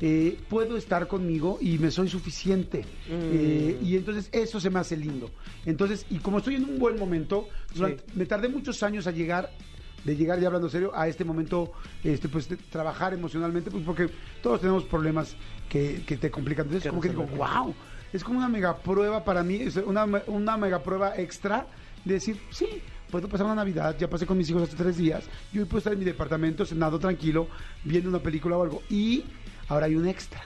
[0.00, 2.84] eh, puedo estar conmigo y me soy suficiente.
[3.08, 5.30] Eh, y entonces eso se me hace lindo.
[5.64, 9.52] Entonces, y como estoy en un buen momento, durante- me tardé muchos años a llegar
[10.06, 11.72] de llegar ya hablando serio a este momento,
[12.04, 14.08] este pues de trabajar emocionalmente, pues porque
[14.40, 15.34] todos tenemos problemas
[15.68, 16.66] que, que te complican.
[16.66, 17.74] Entonces como que digo, wow,
[18.12, 21.66] es como una mega prueba para mí, es una, una mega prueba extra
[22.04, 22.68] de decir, sí,
[23.10, 25.78] puedo pasar una Navidad, ya pasé con mis hijos hace tres días, y hoy puedo
[25.78, 27.48] estar en mi departamento cenado tranquilo,
[27.82, 28.82] viendo una película o algo.
[28.88, 29.24] Y
[29.68, 30.40] ahora hay un extra,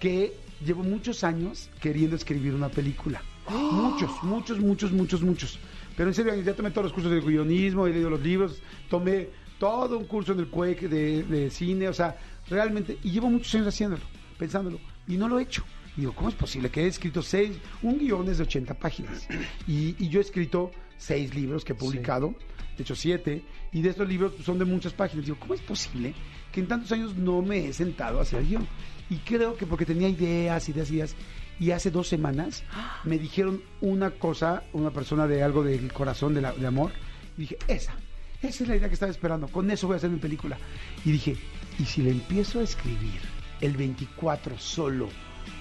[0.00, 3.22] que llevo muchos años queriendo escribir una película.
[3.48, 5.58] Muchos, muchos, muchos, muchos, muchos.
[5.96, 9.28] Pero en serio, ya tomé todos los cursos de guionismo, he leído los libros, tomé
[9.58, 12.16] todo un curso en el CUEC de, de cine, o sea,
[12.48, 14.02] realmente, y llevo muchos años haciéndolo,
[14.38, 15.64] pensándolo, y no lo he hecho.
[15.96, 19.28] Y digo, ¿cómo es posible que he escrito seis, un guion es de 80 páginas?
[19.68, 22.34] Y, y yo he escrito seis libros que he publicado,
[22.76, 25.26] de hecho siete, y de estos libros son de muchas páginas.
[25.26, 26.14] Digo, ¿cómo es posible
[26.50, 28.66] que en tantos años no me he sentado a hacer guion?
[29.10, 31.16] Y creo que porque tenía ideas, ideas, ideas,
[31.58, 32.64] y hace dos semanas
[33.04, 36.92] me dijeron una cosa, una persona de algo del corazón, de, amor,
[37.36, 37.94] y dije, esa,
[38.42, 40.58] esa es la idea que estaba esperando, con eso voy a hacer mi película.
[41.04, 41.36] Y dije,
[41.78, 43.20] ¿y si le empiezo a escribir
[43.60, 45.08] el 24 solo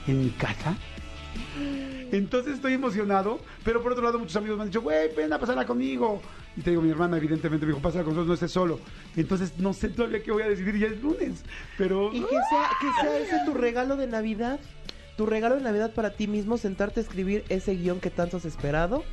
[0.07, 0.75] en mi casa?
[2.11, 5.39] Entonces estoy emocionado, pero por otro lado muchos amigos me han dicho, güey, ven a
[5.39, 6.21] pasarla conmigo.
[6.57, 8.79] Y te digo, mi hermana evidentemente me dijo, pásala con nosotros, no estés solo.
[9.15, 11.43] Entonces no sé todavía qué voy a decidir, ya es lunes.
[11.77, 12.11] Pero...
[12.11, 14.59] Y que sea, que sea ese tu regalo de Navidad.
[15.21, 18.45] Tu regalo de Navidad para ti mismo, sentarte a escribir ese guion que tanto has
[18.45, 19.03] esperado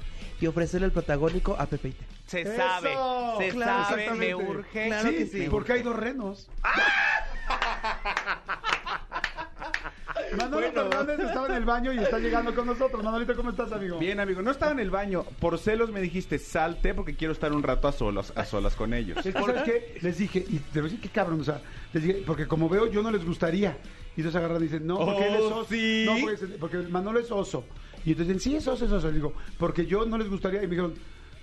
[0.41, 2.05] y ofrecerle el protagónico a Pepe y Te.
[2.27, 2.57] Se ¡Eso!
[2.57, 2.95] sabe,
[3.37, 4.87] se Claro, sabe, me urge.
[4.87, 5.47] Claro sí, que sí.
[5.51, 6.49] porque hay dos renos.
[10.37, 13.03] Manolo Fernández estaba en el baño y está llegando con nosotros.
[13.03, 13.99] Manolito, ¿cómo estás, amigo?
[13.99, 15.25] Bien, amigo, no estaba en el baño.
[15.41, 18.93] Por celos me dijiste, salte porque quiero estar un rato a solas, a solas con
[18.95, 19.17] ellos.
[19.19, 19.99] Es que, ¿sabes qué?
[20.03, 21.61] Les dije, y te voy a decir qué cabrón, o sea,
[21.93, 23.77] les dije, porque como veo, yo no les gustaría.
[24.17, 25.67] Y entonces agarran y dicen, no, porque él es Oh, oso.
[25.71, 26.05] ¿sí?
[26.07, 27.65] No, porque, porque Manolo es oso.
[28.05, 29.09] Y entonces dicen, sí, es oso, es oso.
[29.11, 30.61] Y digo, porque yo no les gustaría.
[30.63, 30.95] Y me dijeron,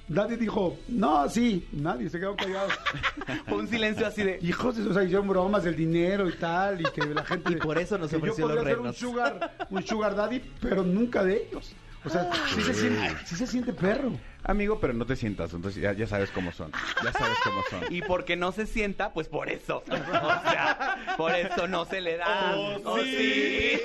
[0.07, 2.69] nadie dijo, no, sí, nadie, se quedó callado.
[3.51, 4.39] Un silencio así de.
[4.41, 7.53] Hijos, de- o sea, hicieron bromas del dinero y tal, y que la gente...
[7.53, 11.47] Y por eso nos ofreció los ser un sugar, un sugar daddy, pero nunca de
[11.47, 11.73] ellos.
[12.03, 14.11] O sea, sí se siente, sí se siente perro.
[14.47, 16.71] Amigo, pero no te sientas, entonces ya, ya sabes cómo son.
[17.03, 17.81] Ya sabes cómo son.
[17.93, 19.83] Y porque no se sienta, pues por eso.
[19.89, 22.55] O sea, por eso no se le da.
[22.55, 23.79] Oh, sí.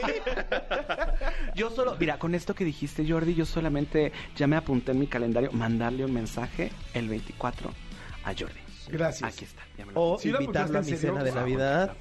[1.55, 5.07] Yo solo, mira, con esto que dijiste, Jordi, yo solamente ya me apunté en mi
[5.07, 7.71] calendario mandarle un mensaje el 24
[8.25, 8.61] a Jordi.
[8.89, 9.33] Gracias.
[9.33, 9.63] Aquí está.
[9.77, 10.23] ya me lo O apunté.
[10.23, 11.97] ¿Sí lo invitarlo a mi cena de favor, Navidad.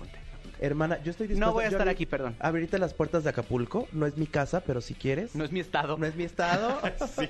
[0.61, 2.35] Hermana, yo estoy dispuesta No voy a estar aquí, perdón.
[2.39, 3.87] Abrirte las puertas de Acapulco.
[3.93, 5.33] No es mi casa, pero si quieres.
[5.35, 5.97] No es mi estado.
[5.97, 6.79] No es mi estado.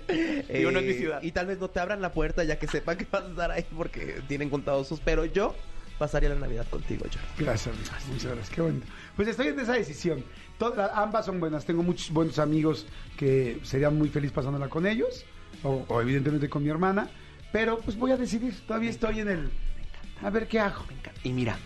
[0.07, 1.21] Eh, Digo, no es mi ciudad.
[1.21, 3.51] Y tal vez no te abran la puerta ya que sepan que vas a estar
[3.51, 4.99] ahí porque tienen contados sus.
[4.99, 5.55] Pero yo
[5.99, 7.43] pasaría la Navidad contigo, Jordi.
[7.43, 7.91] Gracias, amigo.
[8.07, 8.49] Muchas gracias.
[8.49, 8.87] Qué bonito.
[9.15, 10.23] Pues estoy en esa decisión.
[10.57, 11.65] Todas, ambas son buenas.
[11.65, 15.25] Tengo muchos buenos amigos que serían muy feliz pasándola con ellos.
[15.63, 17.09] O, o evidentemente con mi hermana.
[17.51, 18.55] Pero pues voy a decidir.
[18.65, 19.49] Todavía estoy en el...
[20.21, 20.83] A ver qué hago.
[20.87, 21.19] Me encanta.
[21.23, 21.57] Y mira,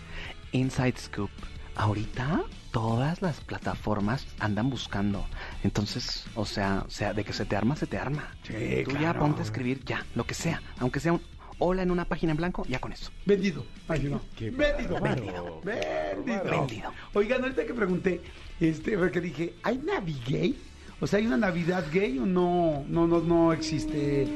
[0.52, 1.30] Inside Scoop,
[1.76, 5.24] ahorita todas las plataformas andan buscando.
[5.62, 8.34] Entonces, o sea, o sea, de que se te arma, se te arma.
[8.42, 11.20] Sí, Tú ya ponte a escribir ya, lo que sea, aunque sea un
[11.58, 13.10] hola en una página en blanco, ya con eso.
[13.24, 13.64] Vendido.
[13.88, 14.20] Ay, no.
[14.36, 15.00] Qué Vendido.
[15.00, 15.60] bárbaro.
[15.64, 16.44] Vendido.
[16.50, 16.92] Vendido.
[17.14, 18.20] Oigan, ahorita que pregunté,
[18.60, 20.58] este, porque dije, ¿hay Navi gay?
[21.00, 22.84] O sea, ¿hay una Navidad gay o no?
[22.88, 24.26] No, no, no existe.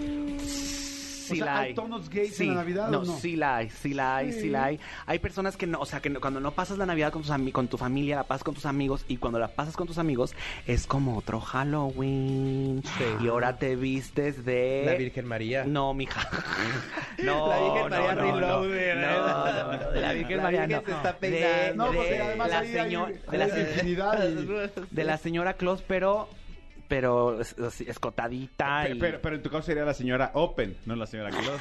[1.28, 1.74] Sí O sea, la ¿hay hay.
[1.74, 3.18] tonos gays en Sí, la Navidad o No, no?
[3.18, 4.40] sí la hay, sí la hay, sí.
[4.42, 4.48] Sí.
[4.50, 4.80] la hay.
[5.06, 7.30] Hay personas que no, o sea, que no- cuando no pasas la Navidad con, tus
[7.30, 9.98] ami- con tu familia, la pasas con tus amigos y cuando la pasas con tus
[9.98, 10.34] amigos
[10.66, 12.82] es como otro Halloween.
[12.84, 13.04] Sí.
[13.24, 14.82] Y ahora te vistes de...
[14.86, 15.64] La Virgen María.
[15.64, 16.28] No, mija.
[17.18, 18.94] No, La Virgen María no, no, Reloaded.
[19.00, 20.90] No, no, no, de la Virgen La María Virgen no.
[20.90, 21.86] se está De- peinando.
[21.86, 26.28] No, porque de además la señor- hay de la de de la señora Claus, pero
[26.88, 30.96] pero es- escotadita Pero, y- pero, pero en tu caso sería la señora Open, no
[30.96, 31.60] la señora Claus.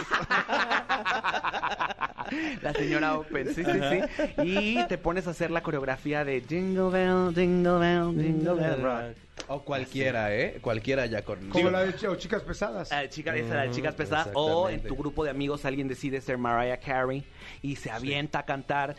[2.61, 4.01] La señora Open, sí, sí, sí.
[4.43, 9.17] Y te pones a hacer la coreografía de Jingle Bell, Jingle Bell, Jingle Bell Rock.
[9.49, 10.57] O cualquiera, ¿eh?
[10.61, 11.47] Cualquiera ya con...
[11.49, 12.91] Como la de ch- o chicas pesadas.
[12.91, 14.27] Ah, chica, esa la de chicas Mm, pesadas.
[14.33, 14.87] O en exactamente.
[14.89, 17.23] tu grupo de amigos alguien decide ser Mariah Carey
[17.61, 18.97] y se avienta a cantar want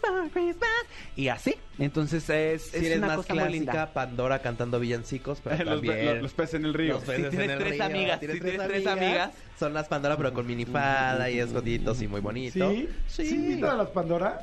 [0.00, 0.68] for Christmas.
[1.16, 1.54] Y así.
[1.78, 3.92] Entonces es, Si es eres una más cosa muy clásica, linda.
[3.92, 6.06] Pandora cantando villancicos, pero los, también...
[6.06, 6.94] los- los peces en el río.
[6.94, 7.84] Los peces Si tienes en el tres río.
[7.84, 9.30] amigas, si tienes tres amigas.
[9.58, 12.70] Son las Pandora, pero con minifalda y escotitos y muy bonito.
[12.70, 12.88] ¿Sí?
[13.08, 13.26] Sí.
[13.56, 14.40] ¿Sí a las Pandora?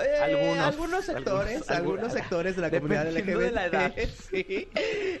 [0.00, 3.38] Eh, Algunos, algunos sectores, algunos, algunos, sectores de la comunidad LGBT.
[3.38, 3.92] de la edad.
[4.30, 4.68] Sí.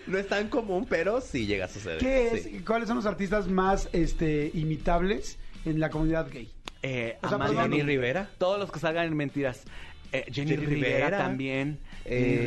[0.08, 1.98] No es tan común, pero sí llega a suceder.
[1.98, 2.42] ¿Qué es?
[2.42, 2.58] Sí.
[2.66, 6.48] ¿Cuáles son los artistas más este, imitables en la comunidad gay?
[6.82, 7.38] Eh, O sea.
[7.62, 8.28] Jenny Rivera.
[8.38, 9.64] Todos los que salgan en mentiras.
[10.12, 11.18] Eh, Jenny, Jenny Rivera, Rivera.
[11.18, 11.78] también.
[12.04, 12.40] Jenny Eh,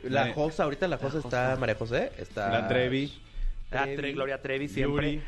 [0.00, 0.10] Rivera.
[0.24, 1.56] la Eh, Josa, ahorita la Josa la está.
[1.58, 3.12] María José, está La Trevi.
[3.70, 3.96] Ah, Trevi.
[4.02, 5.12] Tre- Gloria Trevi siempre.
[5.14, 5.24] Yuri.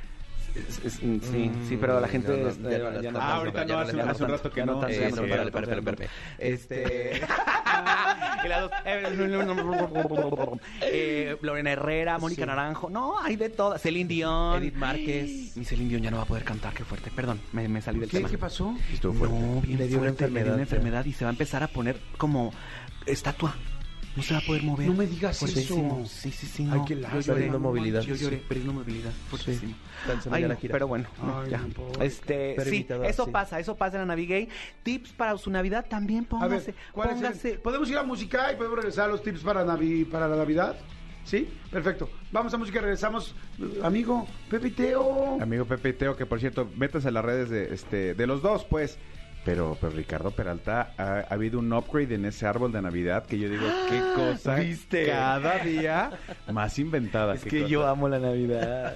[0.69, 3.65] Es- es- mm, sí, sí, pero la gente No, no, ya no ya Ah, ahorita
[3.65, 4.95] no, hace, hace un rato que no sí.
[6.39, 7.21] Este...
[10.81, 12.47] Eh, Lorena Herrera, Mónica Sí.
[12.47, 12.91] Naranjo.
[12.91, 13.81] No, hay de todas.
[13.83, 14.63] Celine Dion.
[14.63, 15.57] Edith Márquez.
[15.57, 17.11] Mi Celine Dion ya no va a poder cantar, qué fuerte.
[17.15, 18.29] Perdón, me, me salí del ¿Qué, tema.
[18.29, 18.75] ¿Qué pasó?
[18.93, 19.37] Estuvo fuerte.
[19.39, 21.63] No, bien Le dio una fuerte, le dio una enfermedad y se va a empezar
[21.63, 22.53] a poner como
[23.07, 23.55] estatua.
[24.19, 24.87] No se va a poder mover.
[24.89, 26.01] No me digas Fuertísimo.
[26.05, 26.13] eso.
[26.13, 26.69] Sí, sí, sí.
[26.71, 26.85] Ay, No.
[26.85, 27.21] qué Yo lástima.
[27.23, 27.35] lloré.
[27.35, 28.01] Perdiendo movilidad.
[28.03, 28.43] Yo lloré, Sí.
[28.49, 29.13] perdiendo movilidad.
[29.31, 29.75] Fuertísimo.
[30.07, 30.73] Cancela Ay, no, la gira.
[30.73, 31.65] pero bueno, no, Ay, ya.
[32.01, 33.31] Este, Pero sí, eso sí.
[33.31, 34.49] pasa, eso pasa en la Navigay.
[34.83, 36.73] Tips para su Navidad también A póngase.
[36.73, 37.53] ver, ¿cuál es el- póngase.
[37.55, 40.77] ¿podemos ir a música y podemos regresar a los tips para, Navi, para la Navidad?
[41.25, 41.47] ¿Sí?
[41.71, 42.09] Perfecto.
[42.33, 43.35] Vamos a música y regresamos.
[43.83, 45.39] Amigo, Pepe y Teo.
[45.41, 48.41] Amigo Pepe y Teo, que por cierto, métanse a las redes de, este, de los
[48.43, 48.99] dos, pues.
[49.49, 53.39] Pero, pero Ricardo Peralta, ha, ha habido un upgrade en ese árbol de Navidad que
[53.39, 55.07] yo digo, qué cosa ¿Viste?
[55.07, 56.11] cada día
[56.53, 57.33] más inventada.
[57.33, 57.71] Es que cosa.
[57.71, 58.95] yo amo la Navidad.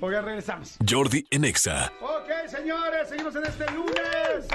[0.00, 0.76] Oigan, regresamos.
[0.90, 1.92] Jordi en Exa.
[2.00, 4.48] Ok, señores, seguimos en este lunes.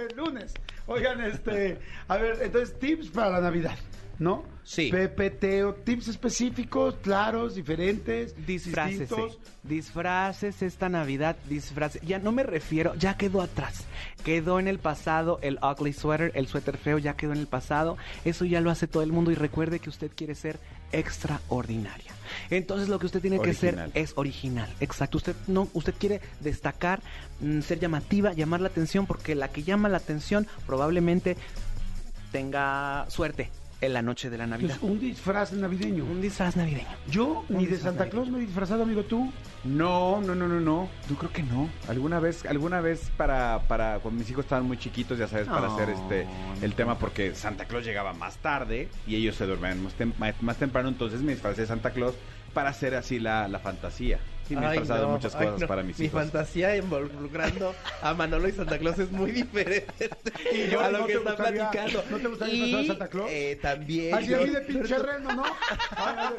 [0.00, 0.08] ¡Eh!
[0.16, 0.52] Lunes.
[0.86, 1.78] Oigan, este,
[2.08, 3.76] a ver, entonces tips para la Navidad,
[4.20, 4.44] ¿no?
[4.64, 4.90] Sí.
[4.90, 9.38] Pepe, Teo, tips específicos, claros, diferentes, distintos.
[9.62, 12.02] Disfraces esta Navidad, disfraces.
[12.02, 13.86] Ya no me refiero, ya quedó atrás.
[14.22, 17.96] Quedó en el pasado el ugly sweater, el suéter feo ya quedó en el pasado.
[18.24, 20.60] Eso ya lo hace todo el mundo y recuerde que usted quiere ser
[20.92, 22.12] extraordinaria.
[22.50, 24.68] Entonces lo que usted tiene que ser es original.
[24.80, 25.16] Exacto.
[25.16, 27.00] Usted no, usted quiere destacar,
[27.40, 31.38] mm, ser llamativa, llamar la atención, porque la que llama la atención probablemente
[32.30, 33.50] tenga suerte
[33.80, 34.76] en la noche de la Navidad.
[34.80, 36.04] Pues, un disfraz navideño.
[36.04, 36.86] Un disfraz navideño.
[37.08, 38.10] Yo ni de Santa navideño.
[38.10, 39.32] Claus me he disfrazado, amigo, tú.
[39.64, 40.88] No, no, no, no, no.
[41.08, 41.68] Yo creo que no.
[41.88, 45.66] Alguna vez, alguna vez para, para cuando mis hijos estaban muy chiquitos, ya sabes, para
[45.68, 46.26] hacer este
[46.62, 50.40] el tema porque Santa Claus llegaba más tarde y ellos se dormían más, tem- más-
[50.42, 52.14] más temprano, entonces me disfracé de Santa Claus
[52.54, 54.18] para hacer así la, la fantasía.
[54.48, 55.66] Sí, me he Ay, disfrazado no, muchas ay, cosas no.
[55.68, 56.20] para mis Mi hijos.
[56.22, 57.72] fantasía involucrando
[58.02, 60.10] a Manolo y Santa Claus es muy diferente
[60.52, 62.04] Y yo, a ¿no lo te que está gustaría- platicando.
[62.10, 63.30] no te gustaría disfrazar de Santa Claus?
[63.30, 64.14] Eh, también.
[64.16, 65.44] Así yo- aquí de pinche reno, ¿no?
[65.44, 66.32] A.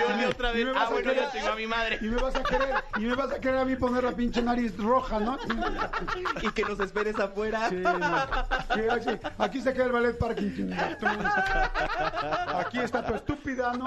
[0.00, 0.64] Yo ni otra Y vez.
[0.64, 1.98] me vas Ah, a bueno, querer- ya tengo a mi madre.
[2.00, 4.40] Y me vas a querer, y me vas a querer a mí poner la pinche
[4.40, 5.36] nariz roja, ¿no?
[6.40, 7.68] y que nos esperes afuera.
[7.68, 7.82] Sí,
[8.74, 10.70] sí, aquí, aquí se queda el ballet parking.
[12.54, 13.86] Aquí está tu estúpida, ¿no?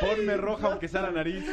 [0.00, 1.44] Ponme roja aunque sea la nariz.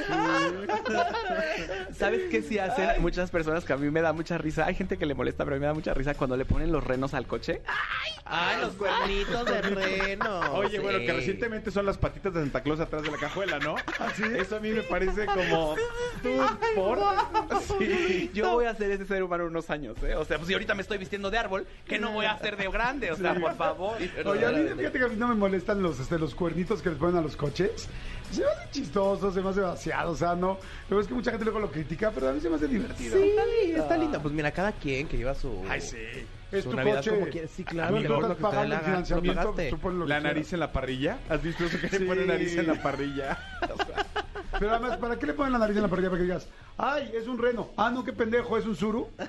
[1.97, 4.66] ¿Sabes qué sí hacen muchas personas que a mí me da mucha risa?
[4.66, 6.72] Hay gente que le molesta, pero a mí me da mucha risa cuando le ponen
[6.72, 7.62] los renos al coche.
[8.26, 10.39] Ay, los cuernitos de reno.
[10.54, 13.76] Oye, bueno, que recientemente son las patitas de Santa Claus atrás de la cajuela, ¿no?
[14.36, 15.76] Eso a mí me parece como...
[16.22, 16.38] ¿Tú
[16.76, 17.00] por?
[17.80, 18.30] Sí.
[18.34, 20.16] Yo voy a ser ese ser humano unos años, ¿eh?
[20.16, 22.56] O sea, pues si ahorita me estoy vistiendo de árbol, ¿qué no voy a hacer
[22.58, 23.12] de grande?
[23.12, 23.97] O sea, por favor.
[24.26, 26.89] Oye, a mí, fíjate que a mí no me molestan los, este, los cuernitos que
[26.89, 27.89] les ponen a los coches.
[28.32, 30.60] Se me hace chistoso, se me hace vaciado, o sea, no.
[30.88, 33.18] Pero es que mucha gente luego lo critica, pero a mí se me hace divertido.
[33.18, 33.34] Sí,
[33.76, 34.22] está linda.
[34.22, 35.64] Pues mira, cada quien que lleva su.
[35.68, 35.98] Ay, sí.
[36.52, 37.12] Es su tu Navidad coche.
[37.12, 37.48] como quiere.
[37.48, 37.96] Sí, claro.
[37.98, 39.70] Que tú estás pagando el financiamiento, pagaste.
[39.72, 41.18] tú pones lo que La nariz en la parrilla.
[41.28, 42.00] ¿Has visto eso que Sí.
[42.00, 43.38] le pone nariz en la parrilla?
[44.60, 46.10] Pero además, ¿para qué le ponen la nariz en la parrilla?
[46.10, 47.70] Para que digas, ay, es un reno.
[47.78, 49.10] Ah, no, qué pendejo, es un suru.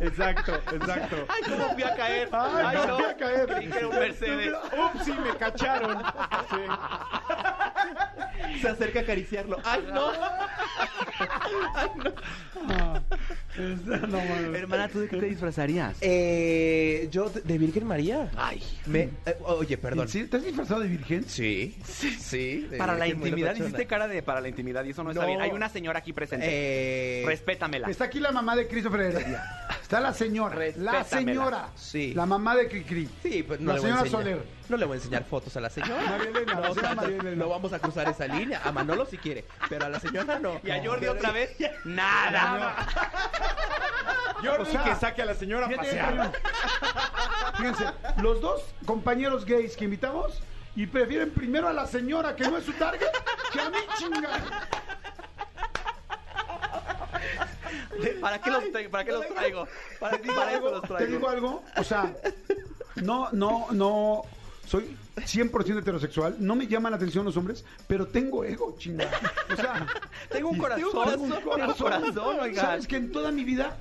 [0.00, 1.16] Exacto, exacto.
[1.28, 2.28] Ay, ¿cómo fui a caer?
[2.32, 2.86] Ay, no.
[2.86, 3.46] no voy a caer.
[3.46, 4.52] Creí que era un Mercedes.
[4.54, 6.02] Ups, sí, me cacharon.
[8.60, 9.58] Se acerca a acariciarlo.
[9.64, 10.12] Ay, no.
[13.56, 14.54] No, mames.
[14.54, 15.96] Hermana, ¿tú de qué te disfrazarías?
[16.00, 18.30] Eh, yo de, de Virgen María.
[18.36, 18.62] Ay.
[18.86, 20.08] Me, eh, oye, perdón.
[20.08, 20.24] ¿Sí?
[20.26, 21.24] ¿Te has disfrazado de virgen?
[21.24, 22.68] Sí, sí.
[22.78, 25.28] Para la intimidad, hiciste cara de para la intimidad y eso no está No.
[25.28, 25.40] bien.
[25.40, 26.46] Hay una señora aquí presente.
[26.48, 27.88] Eh, Respétamela.
[27.88, 29.44] Está aquí la mamá de Christopher Heredia.
[29.82, 30.56] Está la señora.
[30.76, 31.68] La señora.
[31.76, 32.14] Sí.
[32.14, 33.08] La mamá de Cricri.
[33.22, 34.22] Sí, pues no La le voy a señora enseñar.
[34.38, 34.58] Soler.
[34.68, 36.02] No le voy a enseñar fotos a la señora.
[36.02, 37.36] María Elena, la no, señora o sea, María Elena.
[37.36, 38.60] no vamos a cruzar esa línea.
[38.64, 40.60] A Manolo si quiere, pero a la señora no.
[40.62, 41.12] ¿Y a Jordi No.
[41.12, 41.56] otra vez?
[41.84, 42.86] Nada.
[44.44, 46.32] Jordi O sea, que saque a la señora a Fíjate, pasear.
[47.56, 47.84] Fíjense,
[48.22, 50.40] los dos compañeros gays que invitamos
[50.76, 53.08] y prefieren primero a la señora que no es su target
[53.52, 54.28] que a mí, chinga.
[58.20, 59.68] ¿Para qué los, tra- para qué los traigo?
[60.00, 61.12] ¿Para, los Te traigo.
[61.12, 62.14] digo algo, o sea,
[62.96, 64.22] no, no, no,
[64.66, 69.08] soy 100% heterosexual, no me llaman la atención los hombres, pero tengo ego, chinga.
[69.52, 69.86] O sea,
[70.30, 72.64] Tengo un corazón, tengo un tengo un corazón, oigan.
[72.64, 73.78] ¿Sabes que en toda mi vida,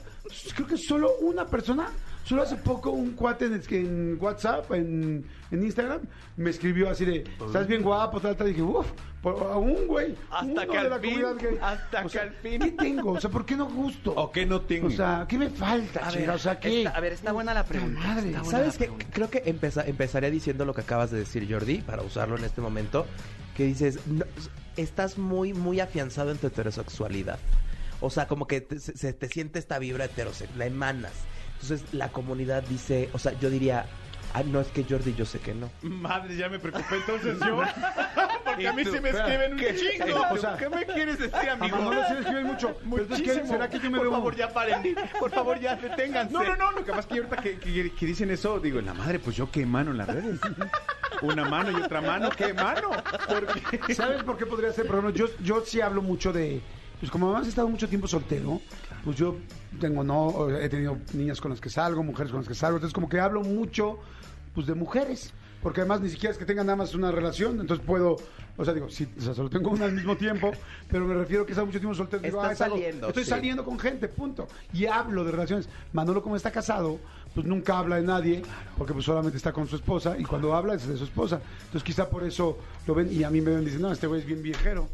[0.56, 1.90] creo que solo una persona,
[2.28, 6.02] solo hace poco un cuate en, en WhatsApp, en, en Instagram,
[6.36, 8.88] me escribió así de, estás bien guapo, tal, tal, y dije, uff,
[9.24, 11.58] a un güey, Hasta uno que de al la fin, gay.
[11.62, 12.60] hasta O que al fin.
[12.62, 13.12] ¿Qué tengo?
[13.12, 14.14] O sea, ¿por qué no gusto?
[14.16, 14.88] ¿O qué no tengo?
[14.88, 16.80] O sea, ¿qué me falta, A ver, O sea, ¿qué?
[16.84, 18.00] está- a ver, está buena la pregunta.
[18.00, 18.28] madre.
[18.30, 18.86] está buena ¿Sabes la qué?
[18.86, 19.06] pregunta.
[19.12, 22.62] Creo que empeza- empezaría diciendo lo que acabas de decir, Jordi, para usarlo en este
[22.62, 23.06] momento.
[23.56, 24.24] Que dices, no,
[24.78, 27.40] estás muy, muy afianzado en tu heterosexualidad.
[28.00, 31.12] O sea, como que te, se, se te siente esta vibra heterosexual, la emanas.
[31.62, 33.86] Entonces, la comunidad dice, o sea, yo diría,
[34.34, 35.70] ah, no, es que Jordi, yo sé que no.
[35.82, 37.62] Madre, ya me preocupé entonces yo.
[38.46, 38.92] Porque a mí tú?
[38.92, 40.24] se me escriben un chingo.
[40.32, 41.78] O sea, ¿Qué me quieres decir, A amigo?
[41.78, 42.76] Manolo sí le escriben mucho.
[42.78, 43.28] Pero entonces, ¿qué?
[43.34, 43.48] Muchísimo.
[43.54, 44.96] ¿será que yo me Por veo favor, ya paren.
[45.20, 46.32] Por favor, ya deténganse.
[46.34, 46.72] No, no, no.
[46.72, 49.36] Lo que pasa es que ahorita que, que- que dicen eso, digo, la madre, pues
[49.36, 50.40] yo qué mano en las redes.
[51.24, 52.90] Una mano y otra mano, ¿qué mano?
[53.28, 53.94] Porque...
[53.96, 54.86] ¿Sabes por qué podría ser?
[54.88, 56.62] Por ejemplo, yo, yo sí hablo mucho de.
[57.00, 58.60] Pues como además he estado mucho tiempo soltero,
[59.08, 59.38] pues yo
[59.80, 62.94] tengo, no, he tenido niñas con las que salgo, mujeres con las que salgo, entonces
[62.94, 64.00] como que hablo mucho,
[64.54, 65.34] pues de mujeres,
[65.64, 68.18] porque además ni siquiera es que tengan nada más una relación, entonces puedo,
[68.58, 70.52] o sea, digo, sí, o sea, solo tengo una al mismo tiempo,
[70.92, 72.22] pero me refiero que he estado mucho tiempo soltero.
[72.22, 73.30] digo, ah, es saliendo, Estoy sí.
[73.30, 74.50] saliendo con gente, punto.
[74.74, 75.70] Y hablo de relaciones.
[75.94, 77.00] Manolo, como está casado,
[77.34, 78.42] pues nunca habla de nadie,
[78.78, 81.40] porque pues solamente está con su esposa, y cuando habla es de su esposa.
[81.60, 84.20] Entonces quizá por eso lo ven, y a mí me ven dicen, no, este güey
[84.20, 84.90] es bien viejero.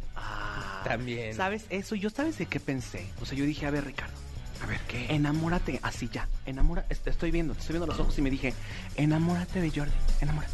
[0.84, 1.36] También.
[1.36, 1.96] ¿Sabes eso?
[1.96, 3.08] Yo sabes de qué pensé.
[3.22, 4.14] O sea, yo dije, a ver, Ricardo.
[4.62, 5.14] A ver, ¿qué?
[5.14, 6.28] Enamórate, así ya.
[6.46, 8.54] Enamora, te estoy viendo, te estoy viendo los ojos y me dije,
[8.96, 9.92] enamórate de Jordi,
[10.22, 10.54] enamórate.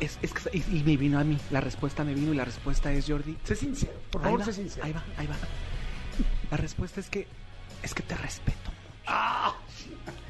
[0.00, 2.46] Es, es que, y, y me vino a mí, la respuesta me vino y la
[2.46, 3.36] respuesta es Jordi.
[3.44, 4.86] Sé sincero, por favor, va, sé sincero.
[4.86, 5.36] ahí va, ahí va.
[6.50, 7.26] La respuesta es que,
[7.82, 8.69] es que te respeto.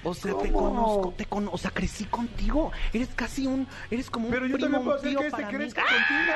[0.03, 2.73] O sea, te conozco, te conozco, o sea, crecí contigo.
[2.93, 5.83] Eres casi un, eres como un Pero yo primo, también puedo hacer que este crezca
[5.83, 6.33] contigo.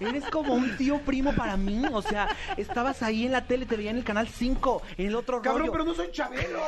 [0.00, 1.82] Eres como un tío primo para mí.
[1.92, 5.16] O sea, estabas ahí en la tele, te veía en el canal 5, en el
[5.16, 5.72] otro Cabrón, rollo.
[5.72, 6.60] pero no soy Chabelo.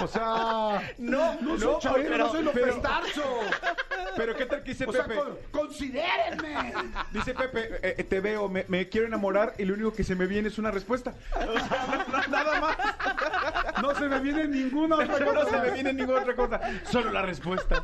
[0.00, 3.22] o sea, no, no soy no, Chabelo, pero- no soy López pero- Tarso.
[4.16, 5.20] Pero ¿qué tal que dice O sea, Pepe?
[5.20, 6.72] con- considérenme.
[7.12, 10.14] Dice Pepe, eh, eh, te veo, me, me quiero enamorar y lo único que se
[10.14, 11.14] me viene es una respuesta.
[11.36, 12.76] O sea, no- no- nada más.
[13.84, 15.50] No se me viene ninguna otra No cosa.
[15.50, 16.60] se me viene ninguna otra cosa.
[16.90, 17.82] Solo la respuesta.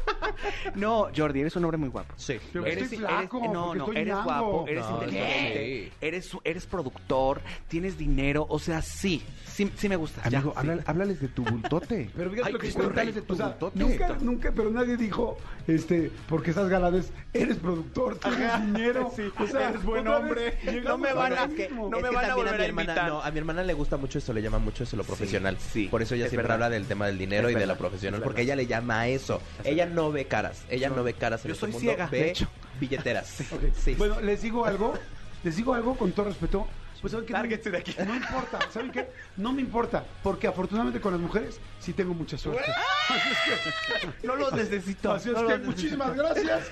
[0.75, 2.15] No, Jordi, eres un hombre muy guapo.
[2.17, 2.39] Sí.
[2.53, 4.25] Pero Eres, estoy flaco, eres- no, porque no, estoy eres ñango.
[4.25, 9.97] guapo, eres No, inteligente, eres, eres productor, tienes dinero, o sea, sí, sí, sí me
[9.97, 10.29] gustas.
[10.31, 10.69] ya, Amigo, sí.
[10.87, 12.11] háblales de tu bultote.
[12.17, 13.79] Pero fíjate Ay, lo que qué cuéntales de tu O sea, bultote.
[13.79, 15.37] nunca- Nunca, pero nadie dijo,
[15.67, 19.09] este, porque estás galanes, eres productor, tienes dinero.
[19.39, 20.59] O sea, eres buen hombre.
[20.85, 21.89] No me a van a- mismo.
[21.91, 23.09] no Es me que van a volver mi a hermana, invitar.
[23.09, 25.57] no, a mi hermana le gusta mucho eso, le llama mucho eso lo profesional.
[25.59, 26.66] sí, Por eso ella es siempre verdad.
[26.66, 29.01] habla del tema del dinero Es y de lo profesional, es porque ella le llama
[29.01, 29.41] a eso.
[29.64, 32.18] Ella no ve caras, ella no, ve caras en Yo este soy mundo, ciega, ve
[32.18, 32.49] de hecho.
[32.78, 33.41] billeteras.
[33.53, 33.62] Ok.
[33.76, 33.95] Sí.
[33.95, 34.95] Bueno, les digo algo,
[35.43, 36.66] les digo algo con todo respeto.
[37.01, 37.95] Pues saben Lárguense no, de aquí.
[38.07, 39.11] no importa, ¿saben qué?
[39.37, 42.71] No me importa, porque afortunadamente con las mujeres sí tengo mucha suerte.
[43.09, 45.13] Así es que, No los necesito.
[45.13, 46.71] así es no que los muchísimas gracias.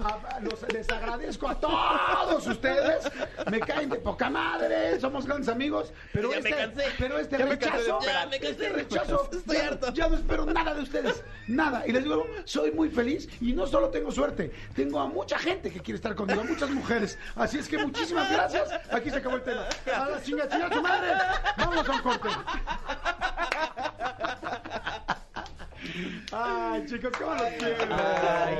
[0.00, 3.04] A- a los- les agradezco a todos ustedes.
[3.50, 5.92] Me caen de poca madre, somos grandes amigos.
[6.12, 6.84] Pero Ya me este, cansé.
[6.98, 8.28] pero este Ya me cansé de rechazo, esperar.
[8.34, 9.30] Este rechazo.
[9.32, 9.92] Estoy ya, harto.
[9.94, 11.84] ya no espero nada de ustedes, nada.
[11.86, 15.70] Y les digo, soy muy feliz y no solo tengo suerte, tengo a mucha gente
[15.70, 17.16] que quiere estar conmigo, a muchas mujeres.
[17.36, 18.68] Así es que muchísimas gracias.
[18.90, 19.66] Aquí se acabó el tema.
[19.94, 21.12] A la chinga, chinga tu madre.
[21.56, 22.28] Vámonos a un corte.
[26.32, 27.88] Ay, chicos, ¿cómo los quiero?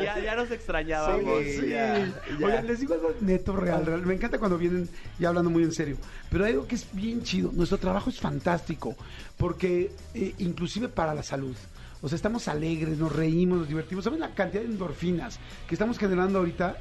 [0.03, 1.43] Ya, ya nos extrañábamos.
[1.43, 1.69] Sí, sí.
[1.71, 1.99] ya,
[2.39, 2.47] ya.
[2.47, 4.07] Oigan, les digo algo neto, real, real.
[4.07, 5.97] Me encanta cuando vienen y hablando muy en serio.
[6.31, 7.51] Pero hay algo que es bien chido.
[7.53, 8.95] Nuestro trabajo es fantástico.
[9.37, 11.57] Porque eh, inclusive para la salud.
[12.03, 14.05] O sea, estamos alegres, nos reímos, nos divertimos.
[14.05, 16.77] ¿Saben la cantidad de endorfinas que estamos generando ahorita?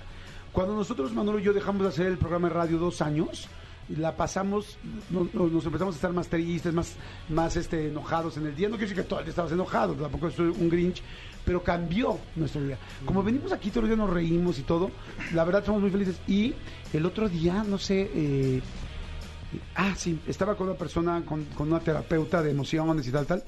[0.51, 3.47] Cuando nosotros, Manolo y yo, dejamos de hacer el programa de radio dos años,
[3.89, 4.77] la pasamos,
[5.09, 6.95] no- no- nos empezamos a estar más tristes, más,
[7.29, 8.67] más este, enojados en el día.
[8.69, 11.01] No quiero decir que todo el día estabas enojado, tampoco soy un Grinch,
[11.45, 12.77] pero cambió nuestro día.
[13.05, 14.91] Como venimos aquí todos los días nos reímos y todo,
[15.34, 16.19] la verdad somos muy felices.
[16.27, 16.53] Y
[16.93, 18.61] el otro día, no sé, eh,
[19.75, 23.43] ah, sí, estaba con una persona, con, con una terapeuta de emociones y tal, tal,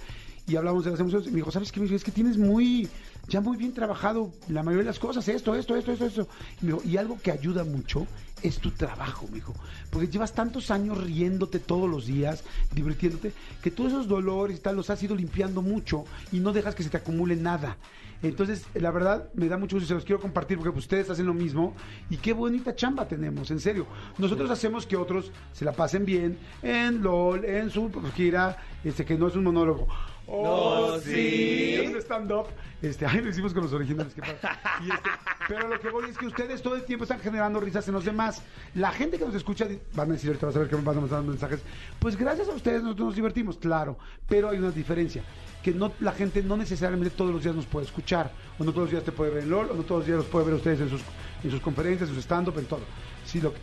[0.47, 1.79] y hablamos de las emociones, y me dijo, ¿sabes qué?
[1.79, 2.88] Me dijo, es que tienes muy,
[3.27, 6.27] ya muy bien trabajado la mayoría de las cosas, esto, esto, esto, esto, esto.
[6.61, 8.05] Y, me dijo, y algo que ayuda mucho
[8.47, 9.53] es tu trabajo, me dijo,
[9.89, 12.43] porque llevas tantos años riéndote todos los días,
[12.73, 16.75] divirtiéndote, que todos esos dolores y tal los has ido limpiando mucho y no dejas
[16.75, 17.77] que se te acumule nada.
[18.23, 21.25] Entonces, la verdad, me da mucho gusto y se los quiero compartir porque ustedes hacen
[21.25, 21.75] lo mismo
[22.09, 23.85] y qué bonita chamba tenemos, en serio.
[24.17, 29.17] Nosotros hacemos que otros se la pasen bien en LOL, en su gira, este que
[29.17, 29.87] no es un monólogo.
[30.28, 31.76] Oh, No, sí.
[31.76, 32.47] Es un stand-up.
[32.82, 34.13] Este, ay, lo hicimos con los originales.
[34.13, 34.38] qué padre.
[34.84, 35.09] Y este,
[35.47, 38.05] pero lo que voy es que ustedes todo el tiempo están generando risas en los
[38.05, 38.41] demás.
[38.73, 40.97] La gente que nos escucha, van a decir ahorita, vas a ver que me van
[40.97, 41.61] a mandar mensajes.
[41.99, 43.97] Pues gracias a ustedes nosotros nos divertimos, claro.
[44.28, 45.23] Pero hay una diferencia.
[45.63, 48.32] Que no, la gente no necesariamente todos los días nos puede escuchar.
[48.59, 50.17] O no todos los días te puede ver en LOL, o no todos los días
[50.17, 51.01] los puede ver ustedes en sus,
[51.43, 52.82] en sus conferencias, en su stand-up, en todo.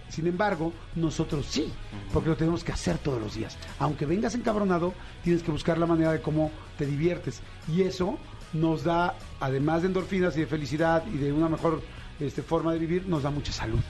[0.08, 1.72] Sin embargo, nosotros sí,
[2.12, 3.56] porque lo tenemos que hacer todos los días.
[3.78, 7.40] Aunque vengas encabronado, tienes que buscar la manera de cómo te diviertes.
[7.68, 8.18] Y eso
[8.52, 11.82] nos da, además de endorfinas y de felicidad y de una mejor
[12.22, 13.80] este, forma de vivir, nos da mucha salud.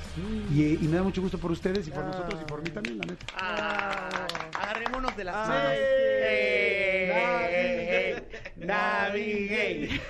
[0.53, 2.99] Y, y me da mucho gusto por ustedes y por nosotros y por mí también,
[2.99, 3.27] la neta.
[3.37, 4.27] Ah,
[4.61, 5.73] agarrémonos de las Ah, manos.
[5.75, 5.79] sí.
[6.25, 8.23] Eh,
[8.57, 10.01] Navigate.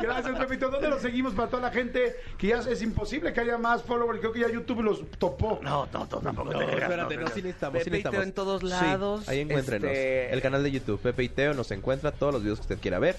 [0.00, 0.70] Gracias, Pepito.
[0.70, 2.16] ¿Dónde lo seguimos para toda la gente?
[2.38, 4.20] Que ya es imposible que haya más followers.
[4.20, 5.58] Creo que ya YouTube los topó.
[5.62, 7.34] No, no, no, tampoco No, te creas, espérate, no, no, no.
[7.34, 8.26] sí necesitamos, sí Pepe Teo necesitamos.
[8.26, 9.28] en todos Sí, lados.
[9.28, 9.90] ahí encuéntrenos.
[9.90, 12.78] Este, El canal de YouTube, Pepe y Teo, nos encuentra todos los videos que usted
[12.80, 13.16] quiera ver.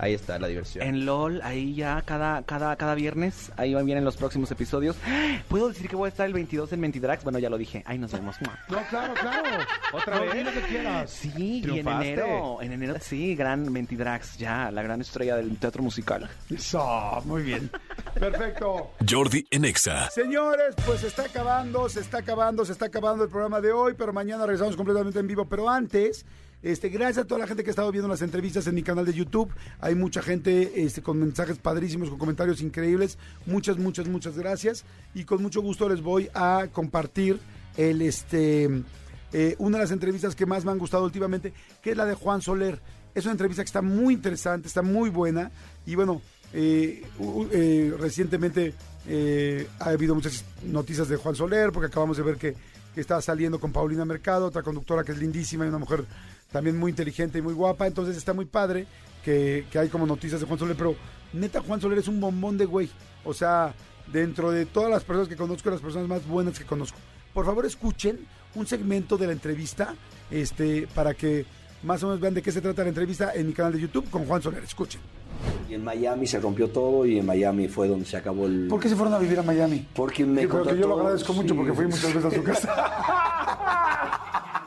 [0.00, 0.86] Ahí está la diversión.
[0.86, 4.96] En LOL, ahí ya cada, cada, cada viernes, ahí van vienen los próximos episodios.
[5.48, 7.24] ¿Puedo decir que voy a estar el 22 en Mentidrax?
[7.24, 7.82] Bueno, ya lo dije.
[7.84, 8.36] Ahí nos vemos.
[8.40, 9.64] No, claro, claro.
[9.92, 10.44] ¿Otra vez?
[10.44, 11.10] lo que quieras.
[11.10, 15.82] Sí, y en enero, en enero, sí, gran Mentidrax, ya, la gran estrella del teatro
[15.82, 16.30] musical.
[16.48, 17.68] Eso, muy bien.
[18.14, 18.92] Perfecto.
[19.08, 20.10] Jordi en Exa.
[20.10, 23.94] Señores, pues se está acabando, se está acabando, se está acabando el programa de hoy,
[23.98, 25.46] pero mañana regresamos completamente en vivo.
[25.46, 26.24] Pero antes,
[26.62, 29.04] este, gracias a toda la gente que ha estado viendo las entrevistas en mi canal
[29.04, 29.50] de YouTube.
[29.80, 33.18] Hay mucha gente este, con mensajes padrísimos, con comentarios increíbles.
[33.46, 34.84] Muchas, muchas, muchas gracias.
[35.14, 37.38] Y con mucho gusto les voy a compartir
[37.76, 38.68] el este
[39.32, 41.52] eh, una de las entrevistas que más me han gustado últimamente,
[41.82, 42.80] que es la de Juan Soler.
[43.14, 45.50] Es una entrevista que está muy interesante, está muy buena.
[45.86, 47.02] Y bueno, eh,
[47.52, 48.74] eh, recientemente
[49.06, 52.54] eh, ha habido muchas noticias de Juan Soler, porque acabamos de ver que,
[52.94, 56.04] que está saliendo con Paulina Mercado, otra conductora que es lindísima y una mujer
[56.50, 57.86] también muy inteligente y muy guapa.
[57.86, 58.86] Entonces está muy padre
[59.24, 60.94] que, que hay como noticias de Juan Soler, pero
[61.32, 62.88] neta Juan Soler es un bombón de güey.
[63.24, 63.74] O sea,
[64.12, 66.98] dentro de todas las personas que conozco, las personas más buenas que conozco.
[67.32, 69.94] Por favor, escuchen un segmento de la entrevista
[70.30, 71.44] este, para que
[71.82, 74.10] más o menos vean de qué se trata la entrevista en mi canal de YouTube
[74.10, 74.64] con Juan Soler.
[74.64, 75.00] Escuchen.
[75.68, 78.66] Y en Miami se rompió todo y en Miami fue donde se acabó el...
[78.68, 79.86] ¿Por qué se fueron a vivir a Miami?
[79.94, 82.74] Porque me Yo que yo lo agradezco mucho porque fui muchas veces a su casa.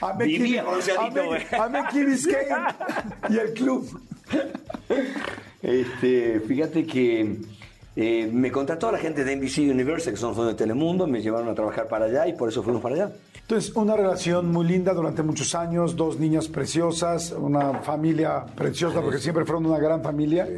[0.00, 2.66] Amé Key Biscayne
[3.28, 4.00] y el club.
[5.62, 7.36] Este, fíjate que
[7.96, 11.20] eh, me contactó la gente de NBC Universal, que son los dueños de Telemundo, me
[11.20, 13.12] llevaron a trabajar para allá y por eso fuimos para allá.
[13.42, 19.18] Entonces, una relación muy linda durante muchos años, dos niñas preciosas, una familia preciosa, porque
[19.18, 20.48] siempre fueron una gran familia.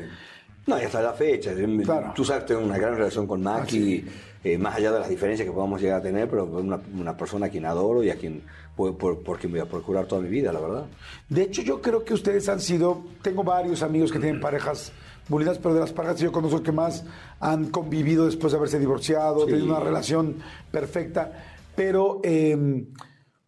[0.67, 1.53] No, y hasta la fecha.
[1.85, 2.13] Claro.
[2.15, 4.05] Tú sabes, tengo una gran relación con Maki,
[4.45, 7.47] eh, más allá de las diferencias que podamos llegar a tener, pero una, una persona
[7.47, 8.43] a quien adoro y a quien,
[8.77, 10.87] por, por, por quien voy a procurar toda mi vida, la verdad.
[11.29, 14.93] De hecho, yo creo que ustedes han sido, tengo varios amigos que tienen parejas
[15.29, 17.05] lindas, pero de las parejas que yo conozco que más
[17.41, 19.53] han convivido después de haberse divorciado, Sí.
[19.53, 20.37] tenido una relación
[20.71, 21.33] perfecta,
[21.75, 22.85] pero eh,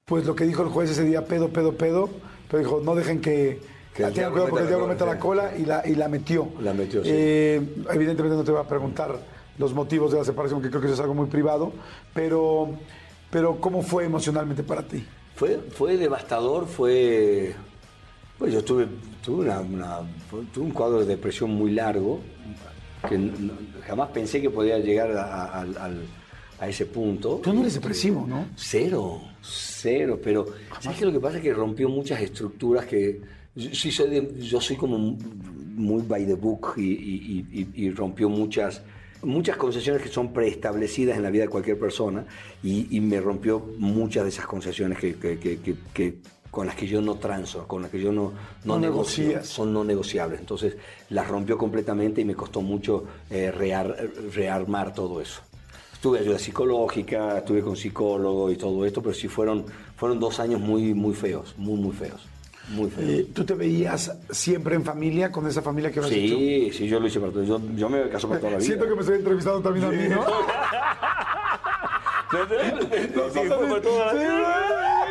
[0.04, 2.08] pues lo que dijo el juez ese día, pedo, pedo, pedo,
[2.50, 3.60] pero dijo, no dejen que...
[3.94, 6.48] Que diablo cuidado porque el diablo la meta la cola, y la, y la metió.
[6.60, 7.10] La metió, sí.
[7.12, 9.16] Eh, evidentemente no te voy a preguntar
[9.58, 11.72] los motivos de la separación, que creo que eso es algo muy privado,
[12.12, 12.70] pero,
[13.30, 15.04] pero ¿cómo fue emocionalmente para ti?
[15.36, 17.54] Fue, fue devastador, fue...
[18.38, 18.88] Pues yo tuve,
[19.24, 20.00] tuve, una,
[20.52, 22.20] tuve un cuadro de depresión muy largo,
[23.08, 23.52] que no-
[23.86, 25.64] jamás pensé que podía llegar a,
[26.66, 27.40] ese punto.
[27.42, 28.46] Tú no eres depresivo, ¿no?
[28.56, 30.46] Cero, cero, pero
[30.80, 31.04] ¿sabes qué?
[31.04, 33.20] Lo que pasa es que rompió muchas estructuras que...
[33.56, 33.90] Sí
[34.40, 38.82] yo soy como muy by the book y, y- y- y- rompió muchas,
[39.22, 42.24] muchas concesiones que son preestablecidas en la vida de cualquier persona
[42.62, 46.14] y, me rompió muchas de esas concesiones que, que- que- que- que-
[46.50, 48.32] con las que yo no transo, con las que yo no,
[48.64, 49.48] no, No negocio, negocias.
[49.48, 50.38] son no negociables.
[50.38, 50.76] Entonces
[51.10, 53.96] las rompió completamente y me costó mucho eh, rear-
[54.32, 55.40] rearmar todo eso.
[56.00, 59.64] Tuve ayuda psicológica, estuve con psicólogo y todo esto, pero sí fueron,
[59.96, 62.20] fueron dos años muy, muy feos, muy, muy feos.
[62.68, 63.08] Muy feos.
[63.10, 66.36] Eh, ¿Tú te veías siempre en familia, con esa familia que habías hecho?
[66.36, 67.44] sí, sí, yo lo hice para todo.
[67.44, 68.66] Yo, yo me casó para toda la vida.
[68.66, 70.24] Siento que me estoy entrevistando también a mí, ¿no?
[72.34, 75.06] Sí, fue para toda la vida.